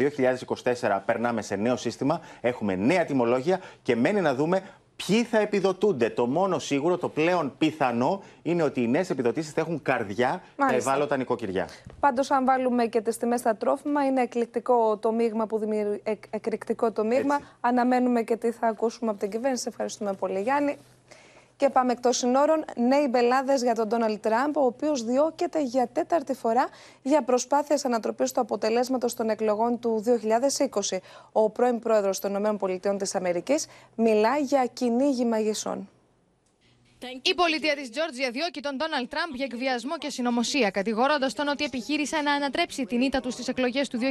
[0.81, 4.61] 2024 περνάμε σε νέο σύστημα, έχουμε νέα τιμολόγια και μένει να δούμε
[4.95, 6.09] Ποιοι θα επιδοτούνται.
[6.09, 10.73] Το μόνο σίγουρο, το πλέον πιθανό είναι ότι οι νέες επιδοτήσεις θα έχουν καρδιά τα
[10.73, 11.67] ευάλωτα νοικοκυριά.
[11.99, 16.01] Πάντως, αν βάλουμε και τις τιμές στα τρόφιμα, είναι εκρηκτικό το μείγμα που δημιουργεί.
[16.29, 17.39] εκρηκτικό το μείγμα.
[17.59, 19.65] Αναμένουμε και τι θα ακούσουμε από την κυβέρνηση.
[19.67, 20.77] Ευχαριστούμε πολύ, Γιάννη.
[21.57, 22.65] Και πάμε εκτός συνόρων.
[22.75, 26.67] Νέοι μπελάδε για τον Ντόναλτ Τραμπ, ο οποίος διώκεται για τέταρτη φορά
[27.01, 30.97] για προσπάθειες ανατροπής του αποτελέσματος των εκλογών του 2020.
[31.31, 33.57] Ο πρώην πρόεδρος των ΗΠΑ
[33.95, 35.89] μιλά για κυνήγι μαγισσών.
[37.21, 41.63] Η πολιτεία της Τζόρτζια διώκει τον Ντόναλτ Τραμπ για εκβιασμό και συνωμοσία, κατηγορώντας τον ότι
[41.63, 44.05] επιχείρησε να ανατρέψει την ήττα του στις εκλογές του 2020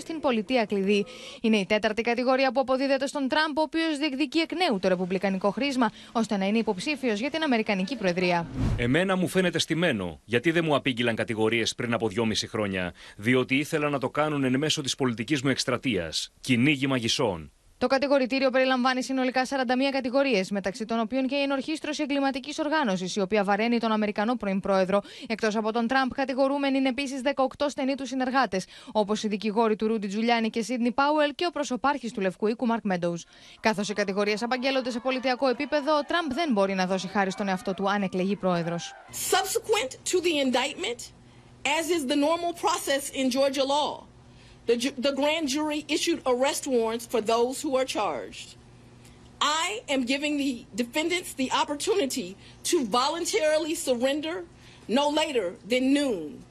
[0.00, 1.06] στην πολιτεία κλειδί.
[1.40, 5.50] Είναι η τέταρτη κατηγορία που αποδίδεται στον Τραμπ, ο οποίος διεκδικεί εκ νέου το ρεπουμπλικανικό
[5.50, 8.46] χρήσμα, ώστε να είναι υποψήφιος για την Αμερικανική Προεδρία.
[8.76, 13.88] Εμένα μου φαίνεται στημένο, γιατί δεν μου απήγγειλαν κατηγορίες πριν από δυόμιση χρόνια, διότι ήθελα
[13.88, 16.32] να το κάνουν εν μέσω της πολιτικής μου εκστρατείας.
[16.40, 17.52] Κυνήγι μαγισσών.
[17.80, 19.52] Το κατηγορητήριο περιλαμβάνει συνολικά 41
[19.90, 24.60] κατηγορίες, μεταξύ των οποίων και η ενορχίστρωση εγκληματικής οργάνωσης, η οποία βαραίνει τον Αμερικανό πρώην
[24.60, 25.00] πρόεδρο.
[25.26, 29.86] Εκτός από τον Τραμπ, κατηγορούμενοι είναι επίσης 18 στενοί τους συνεργάτες, όπως οι δικηγόροι του
[29.86, 33.14] Ρούντι Τζουλιάνι και Σίδνη Πάουελ και ο προσωπάρχης του Λευκού Οίκου Μαρκ Μέντοου.
[33.60, 37.48] Καθώς οι κατηγορίες απαγγέλλονται σε πολιτιακό επίπεδο, ο Τραμπ δεν μπορεί να δώσει χάρη στον
[37.48, 38.92] εαυτό του αν εκλεγεί πρόεδρος.
[39.30, 41.00] Subsequent to the indictment,
[41.78, 44.09] as is the normal process in Georgia law.
[44.66, 48.54] The, the grand jury issued arrest warrants for those who are charged.
[49.40, 54.44] I am giving the defendants the opportunity to voluntarily surrender
[54.86, 56.42] no later than noon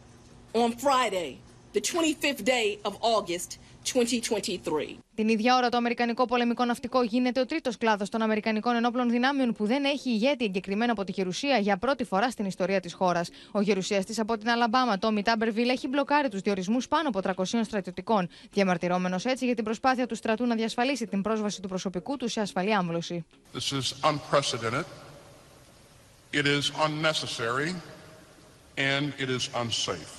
[0.55, 1.39] on Friday,
[1.73, 3.59] the 25th day of August
[3.93, 4.97] 2023.
[5.15, 9.53] Την ίδια ώρα, το Αμερικανικό πολεμικό ναυτικό γίνεται ο τρίτος κλάδος των Αμερικανικών ενόπλων δυνάμεων
[9.53, 13.29] που δεν έχει ηγέτη εγκεκριμένο από τη Γερουσία για πρώτη φορά στην ιστορία της χώρας.
[13.51, 18.29] Ο γερουσιαστής από την Αλαμπάμα, Τόμι Τάμπερβιλ, έχει μπλοκάρει τους διορισμούς πάνω από 300 στρατιωτικών,
[18.51, 22.41] διαμαρτυρόμενος έτσι για την προσπάθεια του στρατού να διασφαλίσει την πρόσβαση του προσωπικού του σε
[22.41, 23.25] ασφαλή άμβλωση.
[26.31, 27.73] It is unnecessary
[28.77, 30.18] and it is unsafe.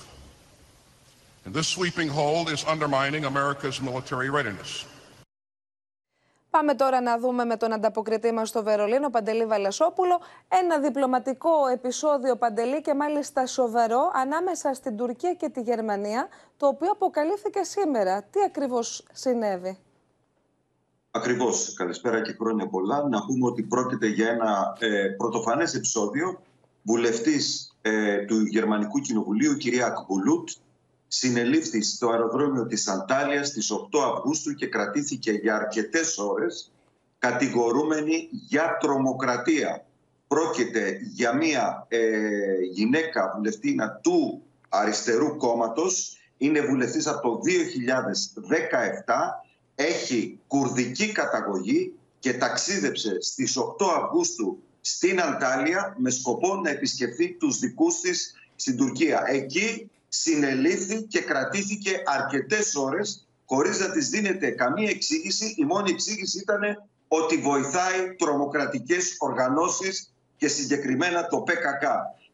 [6.49, 12.35] Πάμε τώρα να δούμε με τον ανταποκριτή μας στο Βερολίνο, Παντελή Βαλασόπουλο, ένα διπλωματικό επεισόδιο
[12.35, 16.27] Παντελή και μάλιστα σοβαρό ανάμεσα στην Τουρκία και τη Γερμανία,
[16.57, 18.23] το οποίο αποκαλύφθηκε σήμερα.
[18.23, 19.77] Τι ακριβώς συνέβη;
[21.11, 21.73] Ακριβώς.
[21.73, 23.07] Καλησπέρα και χρόνια πολλά.
[23.07, 26.41] Να πούμε ότι πρόκειται για ένα ε, πρωτοφανές επεισόδιο.
[26.83, 30.49] Βουλευτής ε, του Γερμανικού Κοινοβουλίου, κυρία Ακμπουλούτ,
[31.13, 36.71] συνελήφθη στο αεροδρόμιο της Αντάλιας στις 8 Αυγούστου και κρατήθηκε για αρκετές ώρες
[37.19, 39.85] κατηγορούμενη για τρομοκρατία.
[40.27, 41.99] Πρόκειται για μια ε,
[42.71, 47.39] γυναίκα βουλευτήνα του αριστερού κόμματος, είναι βουλευτής από το
[49.05, 49.13] 2017,
[49.75, 57.59] έχει κουρδική καταγωγή και ταξίδεψε στις 8 Αυγούστου στην Αντάλια με σκοπό να επισκεφθεί τους
[57.59, 59.23] δικούς της στην Τουρκία.
[59.27, 65.55] Εκεί συνελήφθη και κρατήθηκε αρκετές ώρες χωρίς να της δίνεται καμία εξήγηση.
[65.57, 66.61] Η μόνη εξήγηση ήταν
[67.07, 71.83] ότι βοηθάει τρομοκρατικές οργανώσεις και συγκεκριμένα το ΠΚΚ.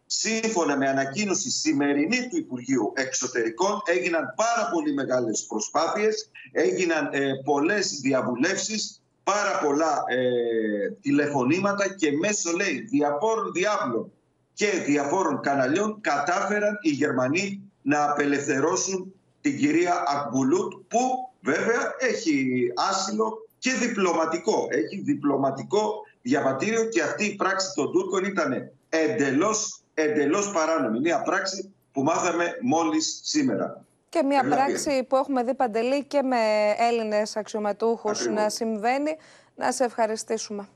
[0.05, 7.99] Σύμφωνα με ανακοίνωση σημερινή του Υπουργείου Εξωτερικών έγιναν πάρα πολύ μεγάλες προσπάθειες, έγιναν ε, πολλές
[8.01, 14.11] διαβουλεύσεις, πάρα πολλά ε, τηλεφωνήματα και μέσω λέει διαφόρων διάβλων
[14.53, 23.47] και διαφόρων καναλιών κατάφεραν οι Γερμανοί να απελευθερώσουν την κυρία Ακμπουλούτ που βέβαια έχει άσυλο
[23.57, 24.67] και διπλωματικό.
[24.69, 30.99] Έχει διπλωματικό διαβατήριο και αυτή η πράξη των Τούρκων ήταν εντελώς, εντελώς παράνομη.
[30.99, 33.85] Μια πράξη που μάθαμε μόλις σήμερα.
[34.09, 36.37] Και μια πράξη που έχουμε δει παντελή και με
[36.77, 39.17] Έλληνες αξιωματούχους να συμβαίνει.
[39.55, 40.67] Να σε ευχαριστήσουμε.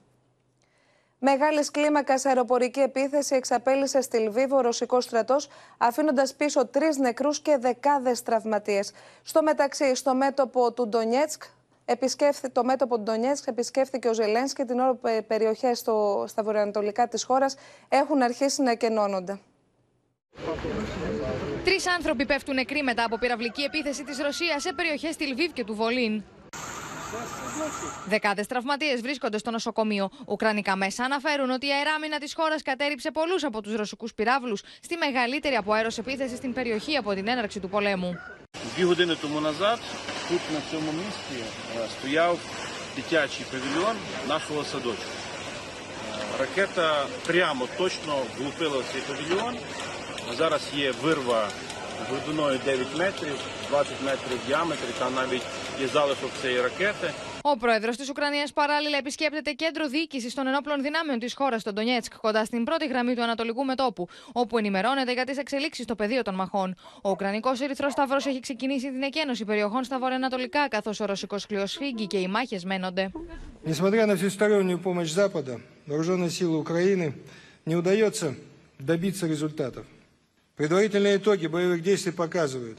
[1.23, 5.47] Μεγάλης κλίμακας αεροπορική επίθεση εξαπέλυσε στη Λβίβο ο ρωσικό στρατός,
[5.77, 8.91] αφήνοντας πίσω τρεις νεκρούς και δεκάδες τραυματίες.
[9.23, 11.43] Στο μεταξύ, στο μέτωπο του Ντονιέτσκ,
[12.51, 15.79] το μέτωπο του Ντονιέτσκ επισκέφθηκε ο Ζελένσκι και την ώρα που περιοχές
[16.25, 17.55] στα βορειοανατολικά της χώρας
[17.89, 19.39] έχουν αρχίσει να κενώνονται.
[21.63, 25.63] Τρεις άνθρωποι πέφτουν νεκροί μετά από πυραυλική επίθεση της Ρωσίας σε περιοχές τη Λβίβ και
[25.63, 26.23] του Βολίν.
[28.06, 30.10] Δεκάδε τραυματίε βρίσκονται στο νοσοκομείο.
[30.26, 34.96] Ουκρανικά μέσα αναφέρουν ότι η αεράμινα τη χώρα κατέριψε πολλού από του ρωσικού πυράβλου στη
[34.96, 38.18] μεγαλύτερη από επίθεση στην περιοχή από την έναρξη του πολέμου.
[38.76, 39.78] Дві години тому назад
[40.28, 41.36] тут на цьому місці
[41.98, 42.38] стояв
[42.96, 43.96] дитячий павільйон
[44.28, 45.10] нашого садочку.
[46.38, 49.56] Ракета прямо точно влупила в цей павільйон.
[50.38, 51.48] Зараз є вирва
[52.10, 53.36] глибиною 9 метрів,
[53.68, 55.42] 20 метрів в діаметрі, там навіть
[55.80, 57.12] є залишок цієї ракети.
[57.42, 62.12] Ο πρόεδρο τη Ουκρανία παράλληλα επισκέπτεται κέντρο διοίκηση των ενόπλων δυνάμεων τη χώρα, στο Ντονιέτσκ,
[62.16, 66.34] κοντά στην πρώτη γραμμή του Ανατολικού Μετόπου, όπου ενημερώνεται για τι εξελίξει στο πεδίο των
[66.34, 66.76] μαχών.
[67.02, 71.66] Ο Ουκρανικό Ερυθρό Σταυρό έχει ξεκινήσει την εκένωση περιοχών στα βορειοανατολικά, καθώ ο ρωσικό κλειό
[71.66, 73.10] φύγει και οι μάχε μένονται.
[73.64, 77.14] Несмотря на всестороннюю помощь Запада, вооруженные силы Украины
[77.64, 78.34] не удается
[78.78, 79.84] добиться результатов.
[80.56, 82.78] Предварительные итоги боевых действий показывают,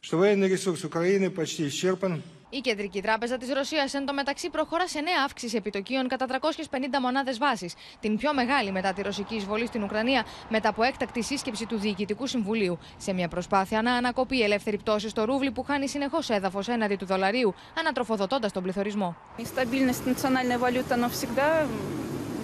[0.00, 2.22] что военный ресурс Украины почти исчерпан.
[2.55, 6.99] Η Κεντρική Τράπεζα της Ρωσίας εν τω μεταξύ προχωρά σε νέα αύξηση επιτοκίων κατά 350
[7.01, 11.65] μονάδες βάσης, την πιο μεγάλη μετά τη ρωσική εισβολή στην Ουκρανία, μετά από έκτακτη σύσκεψη
[11.65, 15.87] του Διοικητικού Συμβουλίου, σε μια προσπάθεια να ανακοπεί η ελεύθερη πτώση στο ρούβλι που χάνει
[15.87, 19.15] συνεχώς έδαφος έναντι του δολαρίου, ανατροφοδοτώντας τον πληθωρισμό.
[19.37, 21.47] Η стабильность национальной валюты, она всегда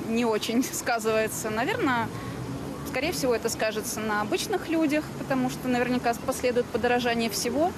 [0.10, 1.50] не очень сказывается.
[1.50, 2.08] Наверное,
[2.88, 7.72] скорее всего, это скажется на обычных людях, потому что наверняка последует подорожание всего.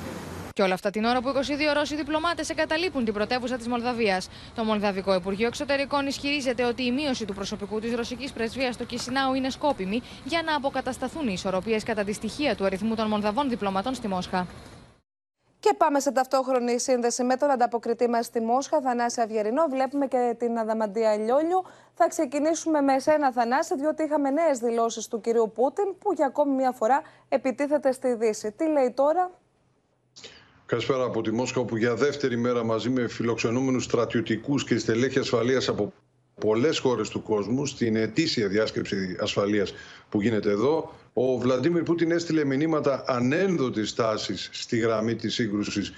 [0.62, 1.40] Και όλα αυτά την ώρα που 22
[1.74, 4.30] Ρώσοι διπλωμάτες εγκαταλείπουν την πρωτεύουσα της Μολδαβίας.
[4.56, 9.34] Το Μολδαβικό Υπουργείο Εξωτερικών ισχυρίζεται ότι η μείωση του προσωπικού της ρωσικής πρεσβείας στο Κισινάου
[9.34, 13.94] είναι σκόπιμη για να αποκατασταθούν οι ισορροπίες κατά τη στοιχεία του αριθμού των Μολδαβών διπλωματών
[13.94, 14.48] στη Μόσχα.
[15.60, 19.66] Και πάμε σε ταυτόχρονη σύνδεση με τον ανταποκριτή μας στη Μόσχα, Θανάση Αυγερινό.
[19.70, 21.64] Βλέπουμε και την Αδαμαντία Λιόλιου.
[21.94, 26.56] Θα ξεκινήσουμε με εσένα, Θανάση, διότι είχαμε νέες δηλώσεις του κυρίου Πούτιν, που για ακόμη
[26.56, 28.52] μια φορά επιτίθεται στη Δύση.
[28.52, 29.32] Τι λέει τώρα;
[30.72, 35.68] Καλησπέρα από τη Μόσχα, όπου για δεύτερη μέρα μαζί με φιλοξενούμενους στρατιωτικούς και στελέχη ασφαλείας
[35.68, 35.94] από
[36.40, 39.74] πολλές χώρες του κόσμου στην ετήσια διάσκεψη ασφαλείας
[40.10, 45.94] που γίνεται εδώ ο Βλαντίμιρ Πούτιν έστειλε μηνύματα ανένδοτης τάσης στη γραμμή της σύγκρουσης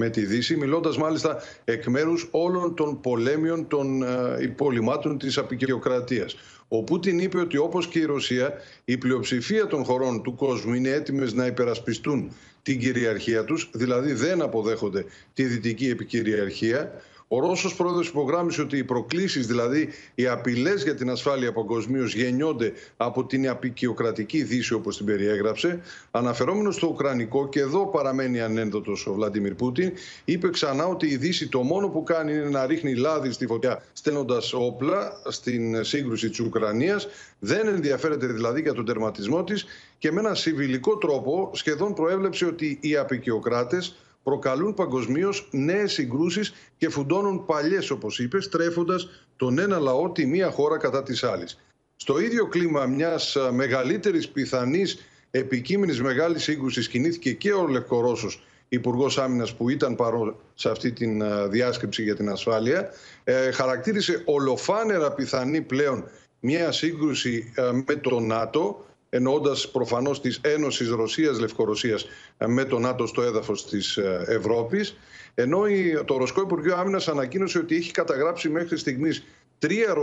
[0.00, 6.36] με τη Δύση, μιλώντας μάλιστα εκ μέρους όλων των πολέμιων των ε, υπολοιμάτων της απεικιοκρατίας.
[6.68, 8.52] Ο Πούτιν είπε ότι όπως και η Ρωσία,
[8.84, 12.32] η πλειοψηφία των χωρών του κόσμου είναι έτοιμες να υπερασπιστούν
[12.62, 16.92] την κυριαρχία τους, δηλαδή δεν αποδέχονται τη δυτική επικυριαρχία.
[17.30, 22.72] Ο Ρώσος πρόεδρος υπογράμμισε ότι οι προκλήσεις, δηλαδή οι απειλές για την ασφάλεια παγκοσμίως γεννιόνται
[22.96, 25.80] από την απεικιοκρατική δύση όπως την περιέγραψε.
[26.10, 29.92] Αναφερόμενος στο Ουκρανικό, και εδώ παραμένει ανένδοτος ο Βλαντιμίρ Πούτιν,
[30.24, 33.82] είπε ξανά ότι η Δύση το μόνο που κάνει είναι να ρίχνει λάδι στη φωτιά
[33.92, 37.08] στέλνοντας όπλα στην σύγκρουση της Ουκρανίας.
[37.38, 39.64] Δεν ενδιαφέρεται δηλαδή για τον τερματισμό της
[39.98, 43.96] και με ένα συμβιλικό τρόπο σχεδόν προέβλεψε ότι οι απεικιοκράτες
[44.28, 48.96] προκαλούν παγκοσμίως νέες συγκρούσεις και φουντώνουν παλιές, όπως είπες, στρέφοντα
[49.36, 51.58] τον ένα λαό τη μία χώρα κατά της άλλης.
[51.96, 54.98] Στο ίδιο κλίμα μιας μεγαλύτερης πιθανής
[55.30, 61.06] επικείμενης μεγάλης σύγκρουσης κινήθηκε και ο Λευκορώσος Υπουργός Άμυνας που ήταν παρόν σε αυτή τη
[61.48, 62.90] διάσκεψη για την ασφάλεια,
[63.24, 66.04] ε, χαρακτήρισε ολοφάνερα πιθανή πλέον
[66.40, 71.98] μια σύγκρουση ε, με το ΝΑΤΟ, εννοώντας προφανώς τη Ένωσης Ρωσία-Λευκορωσία
[72.46, 73.96] με το ΝΑΤΟ στο έδαφος της
[74.26, 74.96] Ευρώπης.
[75.34, 75.62] Ενώ
[76.04, 79.24] το Ρωσικό Υπουργείο Άμυνας ανακοίνωσε ότι έχει καταγράψει μέχρι στιγμής
[79.58, 79.94] τρία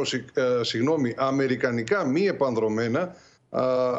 [0.62, 3.16] συγγνώμη, αμερικανικά μη επανδρομένα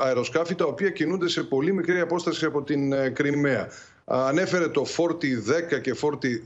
[0.00, 3.68] αεροσκάφη τα οποία κινούνται σε πολύ μικρή απόσταση από την ε, Κρυμαία.
[4.08, 5.44] Ανέφερε το Φόρτι
[5.76, 6.42] 10 και Φόρτι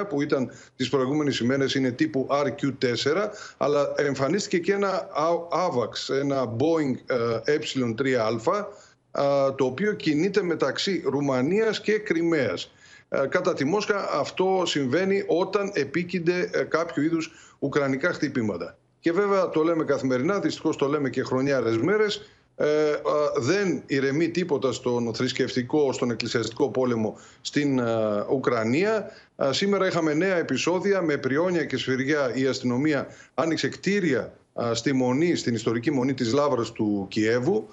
[0.00, 5.08] 12 που ήταν τις προηγούμενες ημέρες είναι τύπου RQ4 αλλά εμφανίστηκε και ένα
[5.50, 8.64] AVAX, ένα Boeing Ε3α
[9.12, 12.72] ε το οποίο κινείται μεταξύ Ρουμανίας και Κρυμαίας.
[13.08, 18.78] Ε, κατά τη Μόσχα αυτό συμβαίνει όταν επίκυνται κάποιο είδους ουκρανικά χτυπήματα.
[19.00, 22.22] Και βέβαια το λέμε καθημερινά, δυστυχώς το λέμε και χρονιάρες μέρες,
[22.62, 23.00] ε,
[23.36, 27.84] δεν ηρεμεί τίποτα στον θρησκευτικό, στον εκκλησιαστικό πόλεμο στην ε,
[28.30, 29.10] Ουκρανία.
[29.50, 32.30] σήμερα είχαμε νέα επεισόδια με πριόνια και σφυριά.
[32.34, 34.32] Η αστυνομία άνοιξε κτίρια
[34.72, 37.68] στη μονή, στην ιστορική μονή της Λάβρας του Κιέβου.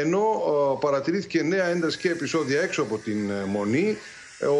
[0.00, 0.24] ενώ
[0.80, 3.96] παρατηρήθηκε νέα ένταση και επεισόδια έξω από την ε, μονή.
[4.40, 4.56] Ο,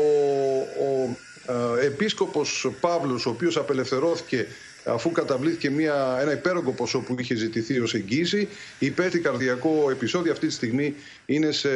[0.85, 4.47] ο επίσκοπος Παύλος, ο οποίος απελευθερώθηκε
[4.89, 8.49] αφού καταβλήθηκε μια, ένα υπέρογκο ποσό που είχε ζητηθεί ως εγγύηση.
[8.79, 10.95] Υπέθη καρδιακό επεισόδιο αυτή τη στιγμή
[11.27, 11.69] είναι σε,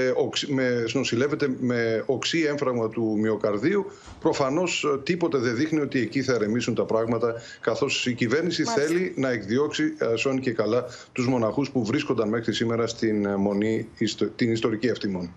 [0.47, 3.91] με, νοσηλεύεται με οξύ έμφραγμα του μυοκαρδίου.
[4.21, 9.15] Προφανώς ε, τίποτε δεν δείχνει ότι εκεί θα ρεμίσουν τα πράγματα καθώς η κυβέρνηση θέλει
[9.17, 13.89] να εκδιώξει ε, σώνει και καλά τους μοναχούς που βρίσκονταν μέχρι σήμερα στην ε, μονή,
[14.37, 15.33] την ιστορική αυτή μονή.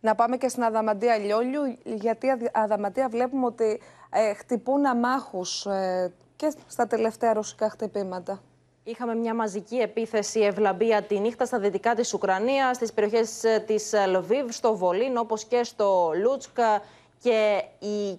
[0.00, 6.52] Να πάμε και στην Αδαμαντία Λιόλιου, γιατί Αδαμαντία βλέπουμε ότι ε, χτυπούν αμάχους ε, και
[6.66, 8.42] στα τελευταία ρωσικά χτυπήματα.
[8.84, 13.92] Είχαμε μια μαζική επίθεση ευλαμπία τη νύχτα στα δυτικά της Ουκρανίας, στις περιοχές ε, της
[13.92, 16.82] ε, Λβίβ, στο Βολίν, όπως και στο Λούτσκα
[17.22, 17.62] και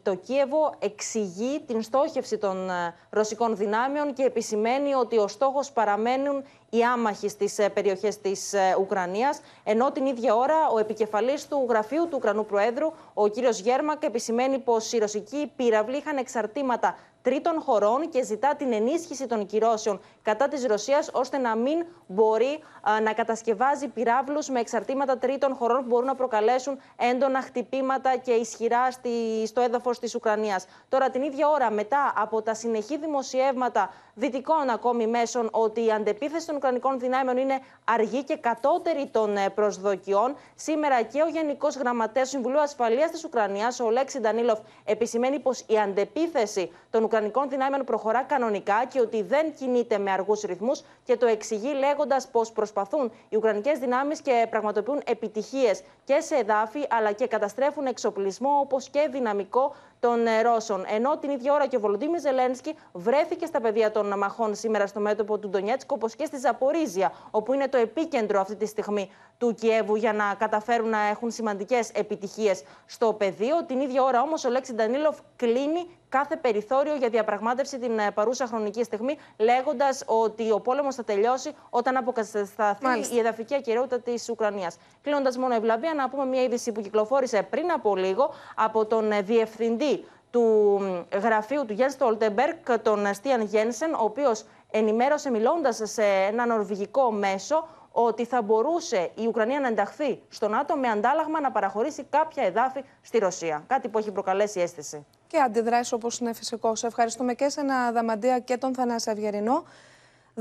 [0.03, 6.43] το Κίεβο εξηγεί την στόχευση των ε, ρωσικών δυνάμεων και επισημαίνει ότι ο στόχος παραμένουν
[6.69, 12.15] οι άμαχοι στις περιοχές της Ουκρανίας, ενώ την ίδια ώρα ο επικεφαλής του γραφείου του
[12.15, 18.23] Ουκρανού Προέδρου, ο κύριος Γέρμακ, επισημαίνει πως οι ρωσικοί πύραυλοι είχαν εξαρτήματα τρίτων χωρών και
[18.23, 22.59] ζητά την ενίσχυση των κυρώσεων κατά της Ρωσίας ώστε να μην μπορεί
[23.03, 28.91] να κατασκευάζει πυράβλους με εξαρτήματα τρίτων χωρών που μπορούν να προκαλέσουν έντονα χτυπήματα και ισχυρά
[28.91, 29.09] στη,
[29.47, 30.65] στο έδαφος της Ουκρανίας.
[30.89, 36.47] Τώρα την ίδια ώρα μετά από τα συνεχή δημοσιεύματα δυτικών ακόμη μέσων ότι η αντεπίθεση
[36.47, 40.35] των Ουκρανικών δυνάμεων είναι αργή και κατώτερη των ε, προσδοκιών.
[40.55, 45.63] Σήμερα και ο Γενικός Γραμματέας του Συμβουλίου Ασφαλείας της Ουκρανίας, ο Λέξη Ντανίλοφ, επισημαίνει πως
[45.67, 51.17] η αντεπίθεση των Ουκρανικών δυνάμεων προχωρά κανονικά και ότι δεν κινείται με αργούς ρυθμούς και
[51.17, 57.11] το εξηγεί λέγοντας πως προσπαθούν οι Ουκρανικές δυνάμεις και πραγματοποιούν επιτυχίες και σε εδάφη αλλά
[57.11, 60.85] και καταστρέφουν εξοπλισμό όπως και δυναμικό των ε, Ρώσων.
[60.87, 64.99] Ενώ την ίδια ώρα και ο Βολοντίμι Ζελένσκι βρέθηκε στα πεδία των μαχών σήμερα στο
[64.99, 69.53] μέτωπο του Ντονιέτσκ, όπως και στη Ζαπορίζια, όπου είναι το επίκεντρο αυτή τη στιγμή του
[69.53, 73.65] Κιέβου για να καταφέρουν να έχουν σημαντικές επιτυχίες στο πεδίο.
[73.65, 78.45] Την ίδια ώρα όμως ο Λέξης Ντανίλοφ κλείνει κάθε περιθώριο για διαπραγμάτευση την ε, παρούσα
[78.47, 84.77] χρονική στιγμή, λέγοντας ότι ο πόλεμος θα τελειώσει όταν αποκατασταθεί η εδαφική ακυρεότητα της Ουκρανίας.
[85.01, 89.21] Κλείνοντας μόνο ευλαβία, να πούμε μια είδηση που κυκλοφόρησε πριν από λίγο από τον ε,
[89.21, 89.88] διευθυντή
[90.29, 90.79] του
[91.21, 97.67] γραφείου του Γιάννη Στολτεμπερκ, τον Στίαν Γένσεν, ο οποίος ενημέρωσε μιλώντας σε ένα νορβηγικό μέσο
[97.91, 102.83] ότι θα μπορούσε η Ουκρανία να ενταχθεί στο ΝΑΤΟ με αντάλλαγμα να παραχωρήσει κάποια εδάφη
[103.01, 103.63] στη Ρωσία.
[103.67, 105.05] Κάτι που έχει προκαλέσει αίσθηση.
[105.27, 106.75] Και αντιδράσεις όπως είναι φυσικό.
[106.75, 109.63] Σε ευχαριστούμε και σε ένα Δαμαντία και τον Θανάση Αυγερινό.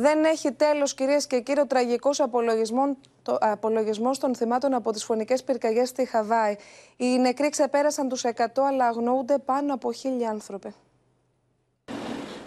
[0.01, 2.21] Δεν έχει τέλος, κυρίες και κύριοι, ο τραγικός
[3.41, 6.57] απολογισμός των θυμάτων από τις φωνικές πυρκαγιές στη Χαβάη.
[6.97, 10.75] Οι νεκροί ξεπέρασαν τους 100, αλλά αγνοούνται πάνω από χίλιοι άνθρωποι.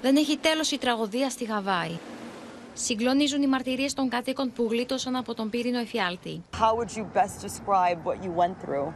[0.01, 1.99] Δεν έχει τέλος η τραγωδία στη Χαβάη.
[2.73, 6.43] Συγκλονίζουν οι μαρτυρίες των κατοίκων που γλίτωσαν από τον πύρινο εφιάλτη.
[6.59, 8.93] How would you best describe what you went through?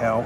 [0.00, 0.22] Hell.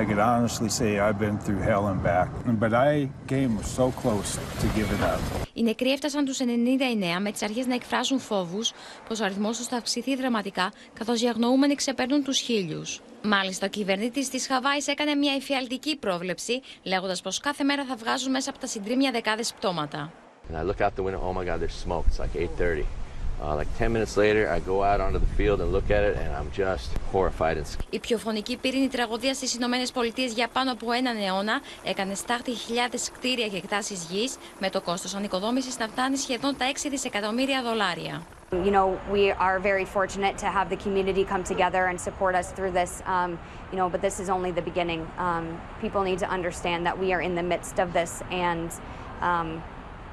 [0.00, 2.28] I could honestly say I've been through hell and back,
[2.62, 2.92] but I
[3.32, 4.30] came so close
[4.60, 5.20] to giving up.
[5.54, 8.72] Οι νεκροί έφτασαν τους 99 με τις αρχές να εκφράζουν φόβους
[9.08, 13.00] πως ο αριθμός τους θα αυξηθεί δραματικά, καθώς οι αγνοούμενοι ξεπέρνουν τους χίλιους.
[13.22, 18.30] Μάλιστα, ο κυβερνήτης της Χαβάης έκανε μια εφιαλτική πρόβλεψη, λέγοντας πως κάθε μέρα θα βγάζουν
[18.30, 20.12] μέσα από τα συντρίμια δεκάδες πτώματα.
[20.50, 22.04] And I look out the window, oh my God, there's smoke.
[22.08, 23.05] It's like 8.30.
[23.41, 26.15] Uh, like 10 minutes later, I go out onto the field and look at it
[26.15, 30.71] and I'm just horrified and Η πιο φωνική πύρινη τραγωδία στις Ηνωμένες Πολιτείες για πάνω
[30.71, 35.87] από έναν αιώνα έκανε στάχτη χιλιάδες κτίρια και εκτάσεις γης με το κόστος ανοικοδόμησης να
[35.87, 38.21] φτάνει σχεδόν τα 6 δισεκατομμύρια δολάρια.
[38.51, 42.51] You know, we are very fortunate to have the community come together and support us
[42.51, 43.39] through this, um,
[43.71, 45.01] you know, but this is only the beginning.
[45.17, 45.45] Um,
[45.83, 48.11] people need to understand that we are in the midst of this
[48.47, 48.69] and,
[49.29, 49.47] um,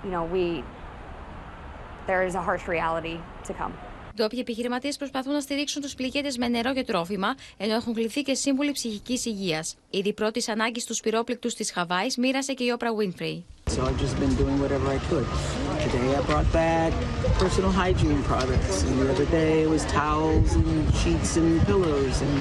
[0.04, 0.44] you know, we,
[2.07, 3.73] there is a harsh reality to come.
[4.15, 8.33] Ντόπιοι επιχειρηματίε προσπαθούν να στηρίξουν του πληγέντε με νερό και τρόφιμα, ενώ έχουν κληθεί και
[8.33, 9.65] σύμβουλοι ψυχική υγεία.
[9.89, 13.41] Ήδη πρώτη ανάγκη στου πυρόπληκτου τη Χαβάη μοίρασε και η Όπρα Winfrey.
[13.75, 15.27] So I've just been doing whatever I could.
[15.85, 16.91] Today I brought back
[17.43, 20.69] personal hygiene products, and the other day it was towels and
[21.01, 22.15] sheets and pillows.
[22.25, 22.33] And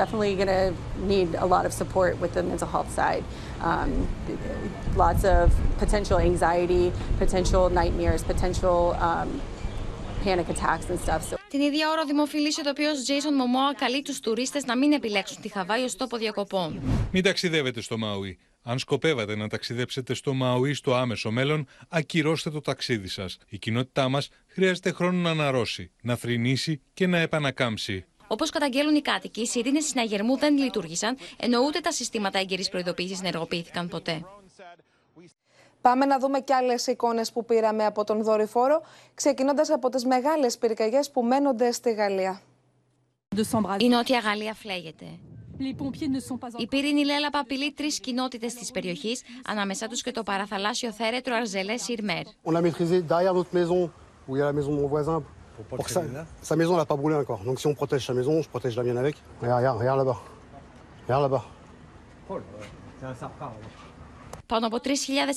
[0.00, 0.66] definitely going to
[1.12, 3.24] need a lot of support with the mental health side.
[3.70, 3.90] Um,
[5.04, 5.44] lots of
[5.84, 6.84] potential anxiety,
[7.24, 8.78] potential nightmares, potential
[9.08, 9.28] um,
[10.28, 11.20] panic attacks and stuff.
[11.30, 15.42] So Την ίδια ώρα, ο δημοφιλής ηθοποιό Jason Momoa καλεί τους τουρίστες να μην επιλέξουν
[15.42, 16.80] τη Χαβάη ως τόπο διακοπών.
[17.12, 18.38] Μην ταξιδεύετε στο Μαουί.
[18.62, 23.38] Αν σκοπεύατε να ταξιδέψετε στο Μαουί στο άμεσο μέλλον, ακυρώστε το ταξίδι σας.
[23.48, 28.04] Η κοινότητά μας χρειάζεται χρόνο να αναρρώσει, να θρυνήσει και να επανακάμψει.
[28.26, 33.18] Όπως καταγγέλουν οι κάτοικοι, οι σιρήνες συναγερμού δεν λειτουργήσαν, ενώ ούτε τα συστήματα έγκαιρης προειδοποίησης
[33.20, 34.24] ενεργοποιήθηκαν ποτέ.
[35.88, 38.82] Πάμε να δούμε και άλλες εικόνες που πήραμε από τον δορυφόρο,
[39.14, 42.40] ξεκινώντας από τις μεγάλες πυρκαγιές που μένονται στη Γαλλία.
[43.78, 45.04] Η Νότια Γαλλία φλέγεται.
[46.56, 51.74] Η πύρινη λέλαπα απειλεί τρεις κοινότητες της περιοχής, ανάμεσά τους και το παραθαλάσσιο θέρετρο Αρζελέ
[51.86, 52.22] Ιρμέρ.
[64.47, 64.89] Πάνω από 3.000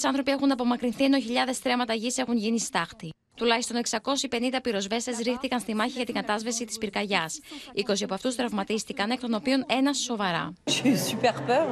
[0.06, 3.08] άνθρωποι έχουν απομακρυνθεί, ενώ χιλιάδε στρέμματα γη έχουν γίνει στάχτη.
[3.36, 7.30] Τουλάχιστον 650 πυροσβέστε ρίχτηκαν στη μάχη για την κατάσβεση τη πυρκαγιά.
[7.74, 10.52] 20 από αυτού τραυματίστηκαν, εκ των οποίων ένα σοβαρά.
[10.70, 11.66] J'ai eu super peur.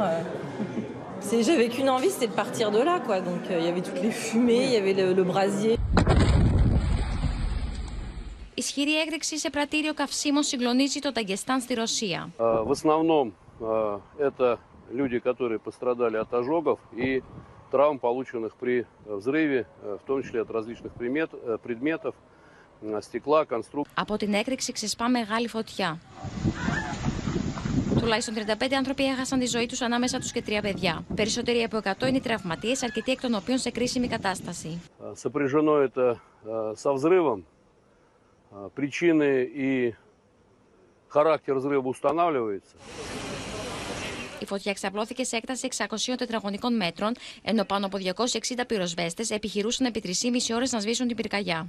[1.29, 3.17] C'est- J'avais qu'une envie, c'était de partir de là, quoi.
[3.29, 5.77] Donc euh, il y avait toutes les fumées, il y avait le, le brasier.
[8.55, 12.31] Ισχυρή έκρηξη σε πρατήριο καυσίμων συγκλονίζει το Ταγκεστάν στη Ρωσία.
[12.39, 13.33] А, В основном
[13.63, 14.59] а, это
[14.91, 17.23] люди, которые пострадали от ожогов и
[17.71, 18.77] травм, полученных при
[19.07, 22.15] э, взрыве, э, в том числе от различных примет- э, предметов,
[22.83, 23.93] э, стекла, конструкций.
[23.95, 25.99] Από την έκρηξη ξεσπά μεγάλη φωτιά.
[28.01, 31.05] Τουλάχιστον 35 άνθρωποι έχασαν τη ζωή του ανάμεσα του και τρία παιδιά.
[31.15, 34.81] Περισσότεροι από 100 είναι οι τραυματίε, αρκετοί εκ των οποίων σε κρίσιμη κατάσταση.
[35.01, 37.39] А, Сопряжено это а, со взрывом.
[38.53, 39.95] А, Причины и
[41.09, 42.75] характер взрыва устанавливается.
[44.40, 45.86] Η φωτιά εξαπλώθηκε σε έκταση 600
[46.18, 51.68] τετραγωνικών μέτρων, ενώ πάνω από 260 πυροσβέστες επιχειρούσαν επί 3,5 ώρες να σβήσουν την πυρκαγιά.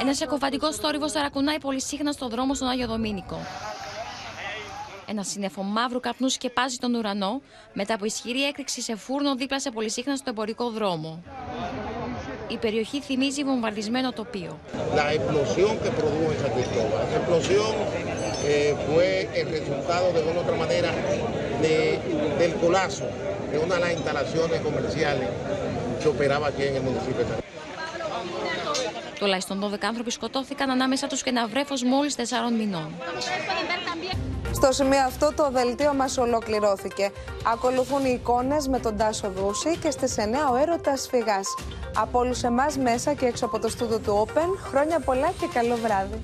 [0.00, 3.38] Ένας εκοφαντικό θόρυβος ταρακουνάει πολύ συχνά στον δρόμο στον Άγιο Δομήνικο.
[5.06, 7.40] Ένας σύννεφο μαύρου καπνού σκεπάζει τον ουρανό
[7.72, 11.22] μετά από ισχυρή έκρηξη σε φούρνο δίπλα σε πολυσύχνα στο εμπορικό δρόμο.
[12.47, 14.59] Η περιοχή θυμίζει βομβαρδισμένο τοπίο.
[15.01, 16.99] la explosión que produjo en San Cristóbal.
[17.13, 17.71] La explosión
[18.51, 19.07] eh, fue
[19.39, 20.91] el resultado de una u otra manera
[21.63, 21.99] de-
[22.41, 23.05] del colapso
[23.51, 25.27] de una de las instalaciones comerciales
[26.01, 27.37] que operaba aquí en el municipio de San
[29.19, 32.89] Τουλάχιστον 12 άνθρωποι σκοτώθηκαν ανάμεσα τους και ένα βρέφος μόλις 4 μηνών.
[34.54, 37.10] Στο σημείο αυτό το δελτίο μας ολοκληρώθηκε.
[37.52, 40.20] Ακολουθούν οι εικόνες με τον Τάσο Δούση και στις 9
[40.52, 41.46] ο έρωτας φυγάς.
[41.94, 45.76] Από όλους εμάς μέσα και έξω από το στούντο του Open, χρόνια πολλά και καλό
[45.76, 46.22] βράδυ.